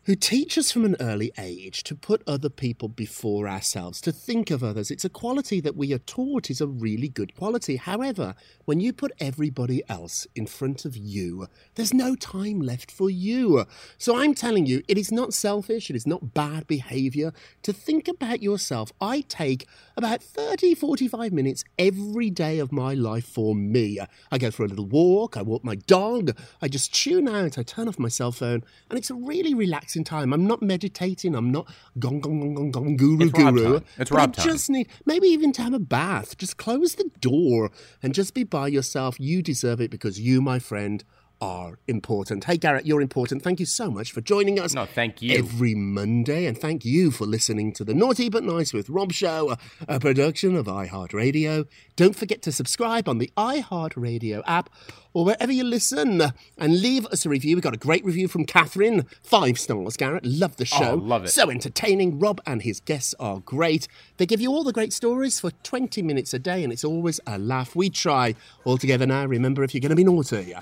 who 0.05 0.15
teach 0.15 0.57
us 0.57 0.71
from 0.71 0.83
an 0.83 0.95
early 0.99 1.31
age 1.37 1.83
to 1.83 1.93
put 1.93 2.23
other 2.25 2.49
people 2.49 2.89
before 2.89 3.47
ourselves, 3.47 4.01
to 4.01 4.11
think 4.11 4.49
of 4.49 4.63
others. 4.63 4.89
It's 4.89 5.05
a 5.05 5.09
quality 5.09 5.61
that 5.61 5.75
we 5.75 5.93
are 5.93 5.99
taught 5.99 6.49
is 6.49 6.59
a 6.59 6.65
really 6.65 7.07
good 7.07 7.35
quality. 7.35 7.75
However, 7.75 8.33
when 8.65 8.79
you 8.79 8.93
put 8.93 9.11
everybody 9.19 9.83
else 9.87 10.25
in 10.35 10.47
front 10.47 10.85
of 10.85 10.97
you, 10.97 11.47
there's 11.75 11.93
no 11.93 12.15
time 12.15 12.61
left 12.61 12.89
for 12.89 13.11
you. 13.11 13.65
So 13.99 14.17
I'm 14.17 14.33
telling 14.33 14.65
you, 14.65 14.81
it 14.87 14.97
is 14.97 15.11
not 15.11 15.35
selfish, 15.35 15.91
it 15.91 15.95
is 15.95 16.07
not 16.07 16.33
bad 16.33 16.65
behavior 16.65 17.31
to 17.61 17.71
think 17.71 18.07
about 18.07 18.41
yourself. 18.41 18.91
I 18.99 19.21
take 19.21 19.67
about 19.95 20.23
30, 20.23 20.73
45 20.73 21.31
minutes 21.31 21.63
every 21.77 22.31
day 22.31 22.57
of 22.57 22.71
my 22.71 22.95
life 22.95 23.27
for 23.27 23.53
me. 23.53 23.99
I 24.31 24.39
go 24.39 24.49
for 24.49 24.63
a 24.63 24.67
little 24.67 24.87
walk, 24.87 25.37
I 25.37 25.43
walk 25.43 25.63
my 25.63 25.75
dog, 25.75 26.35
I 26.59 26.67
just 26.67 26.91
tune 26.91 27.27
out, 27.27 27.59
I 27.59 27.63
turn 27.63 27.87
off 27.87 27.99
my 27.99 28.09
cell 28.09 28.31
phone, 28.31 28.63
and 28.89 28.97
it's 28.97 29.11
a 29.11 29.15
really 29.15 29.53
relaxing 29.53 29.90
time. 30.03 30.33
I'm 30.33 30.45
not 30.47 30.61
meditating, 30.61 31.35
I'm 31.35 31.51
not 31.51 31.67
gong 31.99 32.19
gong 32.21 32.39
gong 32.39 32.53
gong 32.55 32.71
gong 32.71 32.97
guru 32.97 33.25
It's 33.25 33.37
Rob 33.39 33.55
guru. 33.55 33.73
time. 33.79 33.85
It's 33.97 34.11
Rob 34.11 34.35
I 34.37 34.41
just 34.43 34.69
need 34.69 34.87
maybe 35.05 35.27
even 35.27 35.51
to 35.53 35.61
have 35.61 35.73
a 35.73 35.79
bath. 35.79 36.37
Just 36.37 36.57
close 36.57 36.95
the 36.95 37.09
door 37.19 37.71
and 38.01 38.13
just 38.13 38.33
be 38.33 38.43
by 38.43 38.67
yourself. 38.67 39.19
You 39.19 39.41
deserve 39.41 39.81
it 39.81 39.91
because 39.91 40.19
you, 40.19 40.41
my 40.41 40.59
friend, 40.59 41.03
are 41.41 41.79
important. 41.87 42.43
Hey 42.43 42.57
Garrett, 42.57 42.85
you're 42.85 43.01
important. 43.01 43.41
Thank 43.41 43.59
you 43.59 43.65
so 43.65 43.89
much 43.89 44.11
for 44.11 44.21
joining 44.21 44.59
us. 44.59 44.73
No, 44.73 44.85
thank 44.85 45.21
you. 45.21 45.37
Every 45.37 45.73
Monday, 45.73 46.45
and 46.45 46.57
thank 46.57 46.85
you 46.85 47.09
for 47.11 47.25
listening 47.25 47.73
to 47.73 47.83
the 47.83 47.93
Naughty 47.93 48.29
But 48.29 48.43
Nice 48.43 48.73
with 48.73 48.89
Rob 48.89 49.11
Show, 49.11 49.51
a, 49.87 49.95
a 49.95 49.99
production 49.99 50.55
of 50.55 50.67
iHeartRadio. 50.67 51.65
Don't 51.95 52.15
forget 52.15 52.41
to 52.43 52.51
subscribe 52.51 53.09
on 53.09 53.17
the 53.17 53.31
iHeartRadio 53.35 54.43
app 54.45 54.69
or 55.13 55.25
wherever 55.25 55.51
you 55.51 55.63
listen 55.63 56.21
and 56.57 56.81
leave 56.81 57.05
us 57.07 57.25
a 57.25 57.29
review. 57.29 57.55
We 57.55 57.61
got 57.61 57.73
a 57.73 57.77
great 57.77 58.05
review 58.05 58.27
from 58.27 58.45
Catherine. 58.45 59.05
Five 59.21 59.59
stars, 59.59 59.97
Garrett. 59.97 60.25
Love 60.25 60.55
the 60.57 60.69
oh, 60.73 60.77
show. 60.79 60.91
Oh, 60.91 60.95
love 60.95 61.25
it. 61.25 61.29
So 61.29 61.49
entertaining. 61.49 62.19
Rob 62.19 62.39
and 62.45 62.61
his 62.61 62.79
guests 62.79 63.13
are 63.19 63.39
great. 63.39 63.87
They 64.17 64.25
give 64.25 64.41
you 64.41 64.51
all 64.51 64.63
the 64.63 64.73
great 64.73 64.93
stories 64.93 65.39
for 65.39 65.51
20 65.63 66.01
minutes 66.01 66.33
a 66.33 66.39
day, 66.39 66.63
and 66.63 66.71
it's 66.71 66.83
always 66.83 67.19
a 67.27 67.37
laugh. 67.37 67.75
We 67.75 67.89
try 67.89 68.35
all 68.63 68.77
together 68.77 69.05
now. 69.05 69.25
Remember, 69.25 69.63
if 69.63 69.73
you're 69.73 69.81
going 69.81 69.89
to 69.89 69.95
be 69.95 70.03
naughty, 70.03 70.53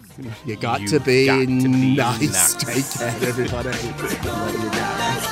you 0.45 0.55
got 0.55 0.68
You 0.77 0.87
to 0.89 0.99
be 0.99 1.25
got 1.25 1.39
to 1.39 1.45
be 1.47 1.95
nice. 1.95 2.21
nice. 2.21 2.53
Take 2.55 2.85
care, 2.99 3.29
everybody. 3.29 3.69
Love 3.69 4.63
you 4.63 4.69
guys. 4.69 5.25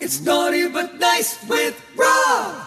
It's 0.00 0.20
naughty 0.22 0.68
but 0.68 0.98
nice 0.98 1.38
with 1.48 1.80
Rob. 1.96 2.66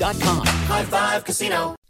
High 0.03 0.83
Five 0.85 1.23
Casino. 1.23 1.80